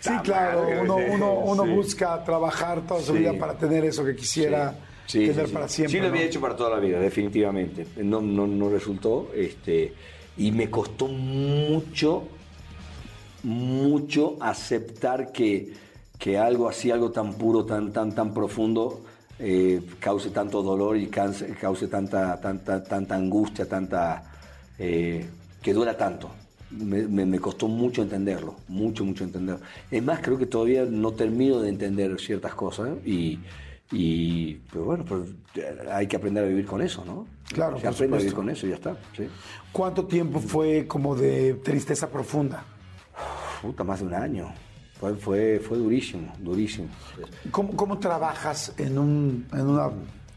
[0.00, 1.70] Sí, claro, uno, sí, uno, uno sí.
[1.70, 3.18] busca trabajar toda su Sí.
[3.18, 4.74] vida para tener eso que quisiera
[5.06, 5.52] Sí, tener sí, sí.
[5.52, 5.92] para siempre.
[5.92, 6.26] Sí, lo había ¿no?
[6.28, 7.86] hecho para toda la vida, definitivamente.
[7.96, 9.30] No, no, no resultó.
[9.34, 9.92] Este,
[10.38, 12.24] y me costó mucho,
[13.44, 15.72] mucho aceptar que,
[16.18, 19.00] que algo así, algo tan puro, tan, tan, tan profundo,
[19.38, 24.24] eh, cause tanto dolor y cause, cause tanta, tanta, tanta angustia, tanta.
[24.78, 25.26] eh,
[25.62, 26.30] que duela tanto.
[26.70, 29.60] Me, me- me costó mucho entenderlo, mucho, mucho entenderlo.
[29.90, 33.38] Es más, creo que todavía no termino de entender ciertas cosas y,
[33.90, 35.04] y pues bueno,
[35.90, 37.26] hay que aprender a vivir con eso, ¿no?
[37.52, 38.96] Claro, Se aprende a vivir con eso y ya está.
[39.16, 39.24] ¿sí?
[39.72, 42.64] ¿Cuánto tiempo fue como de tristeza profunda?
[43.60, 44.52] Puta, más de un año.
[44.98, 46.88] Fue, fue, fue durísimo, durísimo.
[47.50, 49.90] ¿Cómo, cómo trabajas en, un, en una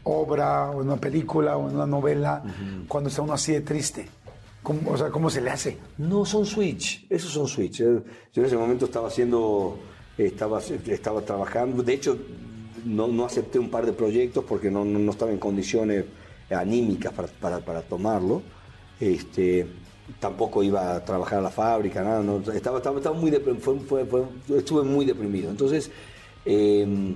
[0.04, 2.42] obra o en una película o en una novela
[2.86, 4.08] cuando está uno así de triste?
[4.62, 5.78] ¿Cómo, o sea, ¿cómo se le hace?
[5.98, 7.78] No, son switch, esos son switch.
[7.78, 8.02] Yo
[8.36, 9.80] en ese momento estaba haciendo,
[10.16, 12.16] estaba, estaba trabajando, de hecho
[12.84, 16.04] no, no acepté un par de proyectos porque no, no, no estaba en condiciones
[16.50, 18.42] anímicas para, para, para tomarlo.
[19.00, 19.66] Este,
[20.18, 23.32] tampoco iba a trabajar a la fábrica, nada, no, estaba, estaba, estaba muy
[24.56, 25.50] estuve muy deprimido.
[25.50, 25.90] Entonces,
[26.44, 27.14] eh,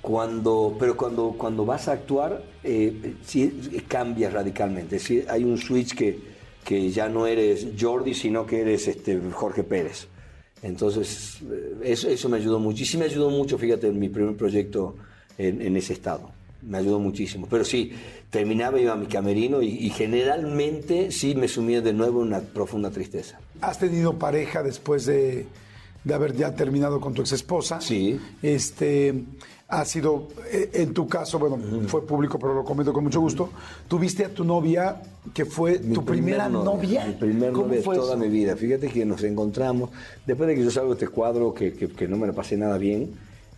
[0.00, 4.96] cuando, pero cuando, cuando vas a actuar, eh, sí cambia radicalmente.
[4.96, 6.18] Decir, hay un switch que,
[6.64, 10.08] que ya no eres Jordi, sino que eres este, Jorge Pérez.
[10.62, 12.82] Entonces, eh, eso, eso me ayudó mucho.
[12.82, 14.96] Y sí me ayudó mucho, fíjate, en mi primer proyecto
[15.40, 16.32] en ese estado.
[16.62, 17.46] Me ayudó muchísimo.
[17.48, 17.92] Pero sí,
[18.30, 22.40] terminaba, iba a mi camerino y, y generalmente sí me sumía de nuevo en una
[22.40, 23.38] profunda tristeza.
[23.60, 25.46] ¿Has tenido pareja después de,
[26.04, 27.80] de haber ya terminado con tu ex esposa?
[27.80, 28.18] Sí.
[28.42, 29.14] Este,
[29.68, 33.50] ha sido, eh, en tu caso, bueno, fue público, pero lo comento con mucho gusto.
[33.86, 35.00] Tuviste a tu novia,
[35.32, 37.04] que fue Mi tu primera primer novia.
[37.06, 38.16] Mi primer ¿Cómo novia de toda eso?
[38.16, 38.56] mi vida.
[38.56, 39.90] Fíjate que nos encontramos,
[40.26, 42.56] después de que yo salgo de este cuadro, que, que- que no me la pasé
[42.56, 43.10] nada bien,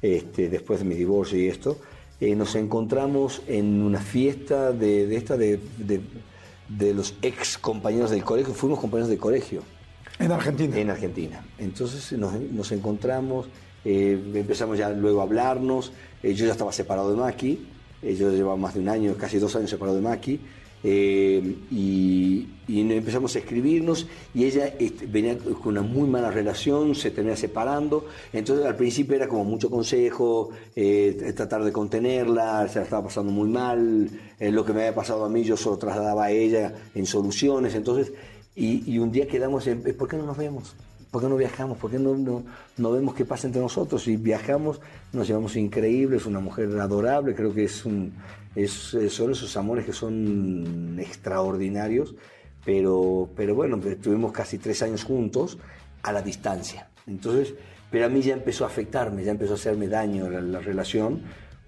[0.03, 1.79] este, después de mi divorcio y esto,
[2.21, 6.01] eh, nos encontramos en una fiesta de, de esta de, de-
[6.69, 9.63] de los ex compañeros del colegio, fuimos compañeros del colegio.
[10.21, 10.79] En Argentina.
[10.79, 11.45] en Argentina.
[11.59, 13.49] Entonces nos, nos encontramos,
[13.85, 15.91] eh, empezamos ya luego a hablarnos,
[16.23, 17.67] eh, yo ya estaba separado de Maki,
[18.03, 20.41] yo llevaba más de un año, casi dos años separado de Maki,
[20.83, 24.73] eh, y, empezamos a escribirnos y ella
[25.09, 29.69] venía con una muy mala relación, se termina separando, entonces al principio era como mucho
[29.69, 34.09] consejo, eh, tratar de contenerla, se la estaba pasando muy mal,
[34.39, 37.75] eh, lo que me había pasado a mí yo solo trasladaba a ella en soluciones,
[37.75, 38.13] entonces,
[38.55, 40.77] y, y un día quedamos en, ¿por qué no nos vemos?
[41.11, 41.77] ¿Por qué no viajamos?
[41.79, 42.45] ¿Por qué no, no,
[42.77, 44.07] no vemos qué pasa entre nosotros?
[44.07, 44.81] Y viajamos,
[45.13, 48.13] nos llevamos increíbles, una mujer adorable, creo que es un,
[48.55, 52.15] es, son esos amores que son extraordinarios,
[52.65, 55.59] pero, pero bueno, estuvimos casi tres años juntos
[56.03, 56.89] a la distancia.
[57.07, 57.55] Entonces,
[57.91, 61.23] pero a mí ya empezó a afectarme, ya empezó a hacerme daño la, la relación,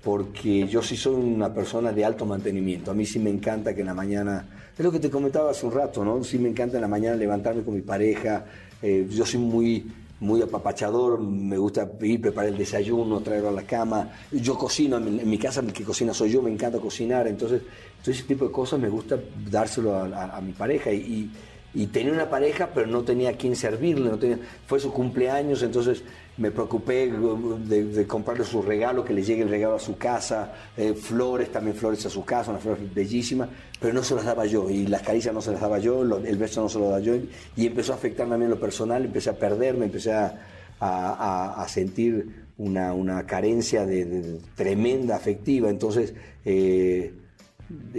[0.04, 2.90] porque yo sí soy una persona de alto mantenimiento.
[2.90, 5.66] A mí sí me encanta que en la mañana, es lo que te comentaba hace
[5.66, 6.22] un rato, ¿no?
[6.24, 8.44] Sí me encanta en la mañana levantarme con mi pareja.
[8.82, 9.86] Eh, yo soy muy,
[10.20, 14.10] muy apapachador, me gusta ir, preparar el desayuno, traerlo a la cama.
[14.30, 17.26] Yo cocino, en mi, casa el que cocina soy yo, me encanta cocinar.
[17.26, 17.62] Entonces,
[18.02, 19.18] todo ese tipo de cosas me gusta
[19.50, 20.92] dárselo a, mi pareja.
[20.92, 21.30] Y, y-
[21.74, 24.10] y tenía una pareja, pero no tenía a quién servirle.
[24.10, 26.02] No tenía, fue su cumpleaños, entonces
[26.38, 30.52] me preocupé de, de comprarle su regalo, que le llegue el regalo a su casa,
[30.76, 33.48] eh, flores, también flores a su casa, una flor bellísima,
[33.80, 36.36] pero no se las daba yo, y las caricias no se las daba yo, el
[36.38, 37.14] beso no se lo daba yo,
[37.56, 40.34] y empezó a afectarme a mí en lo personal, empecé a perderme, empecé a,
[40.80, 46.14] a- sentir una, una carencia de, tremenda afectiva, entonces...
[46.44, 47.14] eh,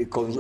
[0.10, 0.34] con-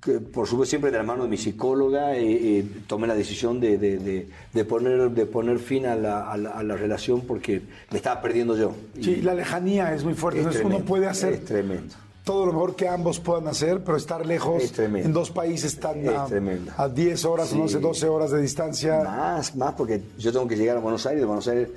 [0.00, 3.60] que, por supuesto siempre de la mano de mi psicóloga eh, eh, tomé la decisión
[3.60, 7.20] de, de- de- de poner de poner fin a la, a la- a la relación
[7.22, 7.60] porque
[7.90, 10.40] me estaba perdiendo yo Y Sí, la lejanía es muy fuerte.
[10.40, 13.96] es uno tremendo, puede hacer es tremendo todo lo mejor que ambos puedan hacer, pero
[13.96, 16.28] estar lejos Es en dos países tan a,
[16.76, 17.58] a 10 horas, Sí.
[17.58, 19.02] 11, 12 horas de distancia.
[19.02, 21.68] más más porque yo tengo que llegar a Buenos Aires de Buenos Aires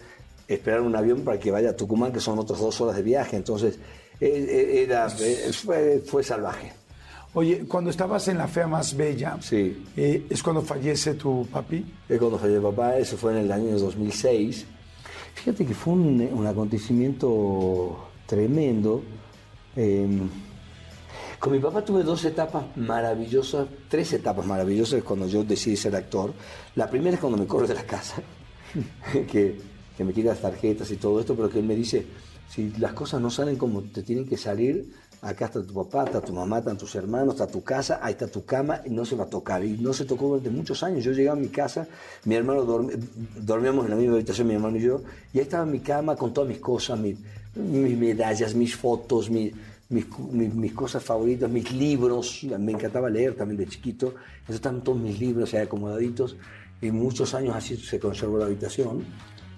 [0.48, 3.36] esperar un avión para que vaya a Tucumán que son otras dos horas de viaje
[3.38, 3.76] entonces
[4.20, 6.74] eh, eh, era eh, fue, fue salvaje
[7.36, 9.84] Oye, cuando estabas en la fea más bella, Sí.
[9.98, 11.84] eh, es cuando fallece tu papi.
[12.08, 14.66] Es cuando falleció mi papá, eso fue en el año 2006.
[15.34, 19.02] Fíjate que fue un, un acontecimiento tremendo.
[19.76, 20.08] Eh,
[21.40, 26.34] con mi papá tuve dos etapas maravillosas, tres etapas maravillosas cuando yo decidí ser actor.
[26.76, 28.22] La primera es cuando me corre de la casa,
[29.12, 29.58] que,
[29.98, 32.06] que me tira las tarjetas y todo esto, pero que él me dice,
[32.48, 34.86] si las cosas no salen como te tienen que salir,
[35.24, 38.28] acá está tu papá, está tu mamá, están tus hermanos, está tu casa, ahí está
[38.28, 39.64] tu cama, y no se va a tocar.
[39.64, 41.04] Y no se tocó durante muchos años.
[41.04, 41.88] Yo llegaba a mi casa,
[42.26, 42.92] mi hermano dorm-
[43.38, 45.02] dormíamos en la misma habitación, mi hermano y yo,
[45.34, 47.18] y ahí estaba mi cama con todas mis cosas, mi-
[47.56, 49.52] mis medallas, mis fotos, mi-
[49.90, 52.44] mis, mis- mis cosas favoritas, mis libros.
[52.60, 54.08] Me encantaba leer también de chiquito.
[54.40, 56.36] Entonces estaban todos mis libros ahí acomodaditos.
[56.82, 59.04] Y muchos años así se conservó la habitación.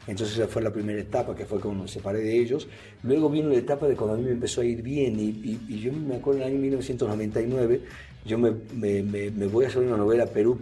[0.07, 2.67] Entonces esa fue la primera etapa, que fue cuando me separé de ellos.
[3.03, 5.19] Luego vino la etapa de cuando a mí me empezó a ir bien.
[5.19, 7.81] Y, yo me acuerdo en el año 1999,
[8.25, 10.59] yo me, me- voy a hacer una novela a Perú.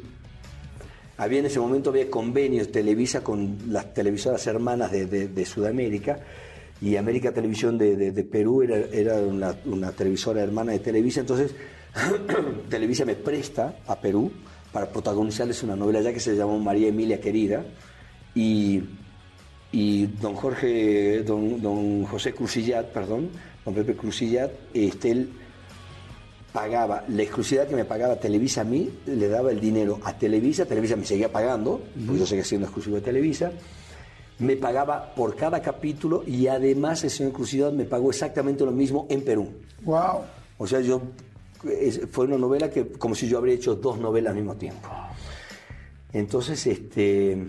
[1.18, 6.20] Había en ese momento había convenios Televisa con las televisoras hermanas de, de- Sudamérica
[6.82, 11.20] y América Televisión de, de- de Perú era, era una, una televisora hermana de Televisa.
[11.20, 11.54] Entonces
[12.70, 14.32] Televisa me presta a Perú
[14.72, 17.64] para protagonizarles una novela ya que se llamó María Emilia Querida
[18.34, 18.82] y
[19.74, 23.30] y don Jorge, don, don José Crucillat, perdón,
[23.66, 25.30] don Pepe Crucillat, este, él
[26.54, 30.68] pagaba, la exclusividad que me pagaba Televisa a mí, le daba el dinero a Televisa,
[30.68, 33.52] Televisa me seguía pagando, pues yo seguía siendo exclusivo de Televisa,
[34.38, 39.08] me pagaba por cada capítulo y además el señor Crucillat me pagó exactamente lo mismo
[39.10, 39.50] en Perú.
[39.82, 40.22] Wow.
[40.60, 41.02] O sea, yo
[42.12, 44.88] fue una novela que como si yo habría hecho dos novelas al mismo tiempo.
[46.12, 47.48] Entonces, este,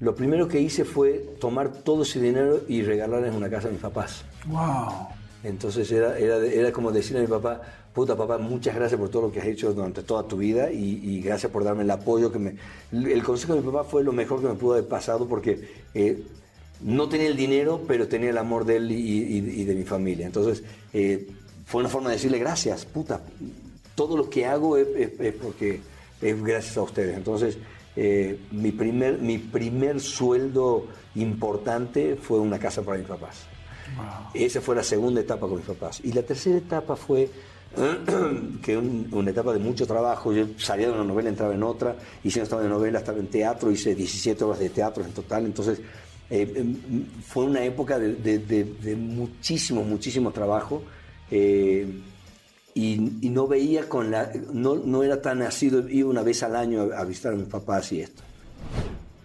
[0.00, 3.80] lo primero que hice fue tomar todo ese dinero y regalarles una casa a mis
[3.80, 4.24] papás.
[4.46, 5.08] Wow.
[5.44, 7.60] Entonces era, era, era como decirle a mi papá,
[7.94, 11.00] puta papá, muchas gracias por todo lo que has hecho durante toda tu vida y,
[11.02, 12.56] y gracias por darme el apoyo que me...
[12.92, 16.22] El consejo de mi papá fue lo mejor que me pudo haber pasado porque eh,
[16.80, 19.84] no tenía el dinero, pero tenía el amor de él y, y- y de mi
[19.84, 20.26] familia.
[20.26, 21.28] Entonces eh,
[21.66, 23.20] fue una forma de decirle gracias, puta,
[23.94, 25.80] todo lo que hago es, es- es porque
[26.20, 27.16] es gracias a ustedes.
[27.16, 27.58] Entonces
[27.96, 33.46] eh, mi, primer, mi primer sueldo importante fue una casa para mis papás.
[34.34, 36.00] Esa fue la segunda etapa con mis papás.
[36.04, 37.28] Y la tercera etapa fue
[38.62, 40.32] que un- una etapa de mucho trabajo.
[40.32, 43.26] Yo salía de una novela, entraba en otra, si no estaba en novela, estaba en
[43.28, 45.44] teatro, hice 17 horas de teatro en total.
[45.44, 45.80] Entonces,
[46.30, 46.76] eh, em,
[47.26, 50.82] fue una época de, de- de- de muchísimo, muchísimo trabajo.
[51.30, 51.86] eh,
[52.74, 52.98] y,
[53.30, 54.32] no veía con la.
[54.52, 57.46] No, no era tan nacido, iba una vez al año a, a visitar a mis
[57.46, 58.22] papás y esto.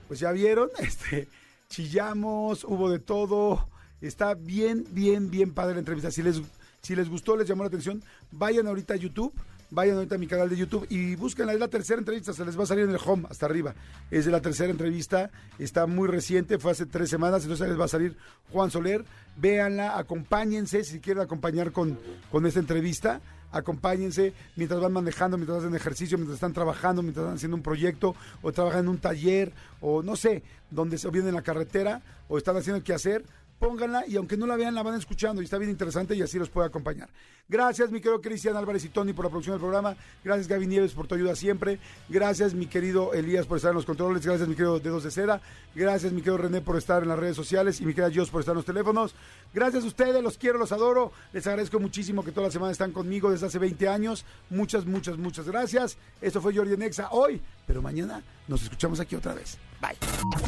[0.08, 1.28] Pues ya vieron, este,
[1.70, 3.68] chillamos, hubo de todo.
[4.02, 6.12] Está bien, bien, bien padre la entrevista.
[6.12, 6.42] Si les,
[6.82, 9.34] si les gustó, les llamó la atención, vayan ahorita a YouTube,
[9.72, 11.54] vayan ahorita a mi canal de YouTube y búsquenla.
[11.54, 13.76] Es la tercera entrevista, se les va a salir en el home hasta arriba.
[14.10, 17.86] Es de la tercera entrevista, está muy reciente, fue hace tres semanas, entonces les va
[17.86, 18.16] a salir
[18.52, 19.04] Juan Soler.
[19.38, 21.98] Véanla, acompáñense si quieren acompañar con,
[22.32, 23.22] con esta entrevista
[23.52, 28.16] acompáñense mientras van manejando, mientras hacen ejercicio, mientras están trabajando, mientras están haciendo un proyecto,
[28.42, 32.38] o trabajan en un taller, o no sé, donde se vienen en la carretera, o
[32.38, 33.24] están haciendo qué hacer,
[33.60, 36.40] pónganla y aunque no la vean, la van escuchando y está bien interesante y así
[36.40, 37.10] los puede acompañar.
[37.48, 39.96] Gracias, mi querido Cristian Álvarez y Tony por la producción del programa.
[40.24, 41.80] Gracias, Gaby Nieves, por tu ayuda siempre.
[42.08, 44.24] Gracias, mi querido Elías, por estar en los controles.
[44.24, 45.42] Gracias, mi querido Dedos de Seda.
[45.76, 48.42] Gracias, mi querido René, por estar en las redes sociales y mi querida Dios por
[48.42, 49.16] estar en los teléfonos.
[49.54, 51.12] Gracias a ustedes, los quiero, los adoro.
[51.34, 54.26] Les agradezco muchísimo que toda la semana están conmigo desde hace 20 años.
[54.52, 55.98] Muchas, muchas, muchas gracias.
[56.22, 59.60] Esto fue Jordi Nexa hoy, pero mañana nos escuchamos aquí otra vez.
[59.80, 59.96] Bye.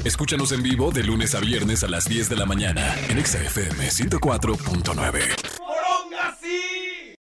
[0.04, 3.90] Escúchanos en vivo de lunes a viernes a las 10 de la mañana en XFM
[3.90, 5.62] 104.9.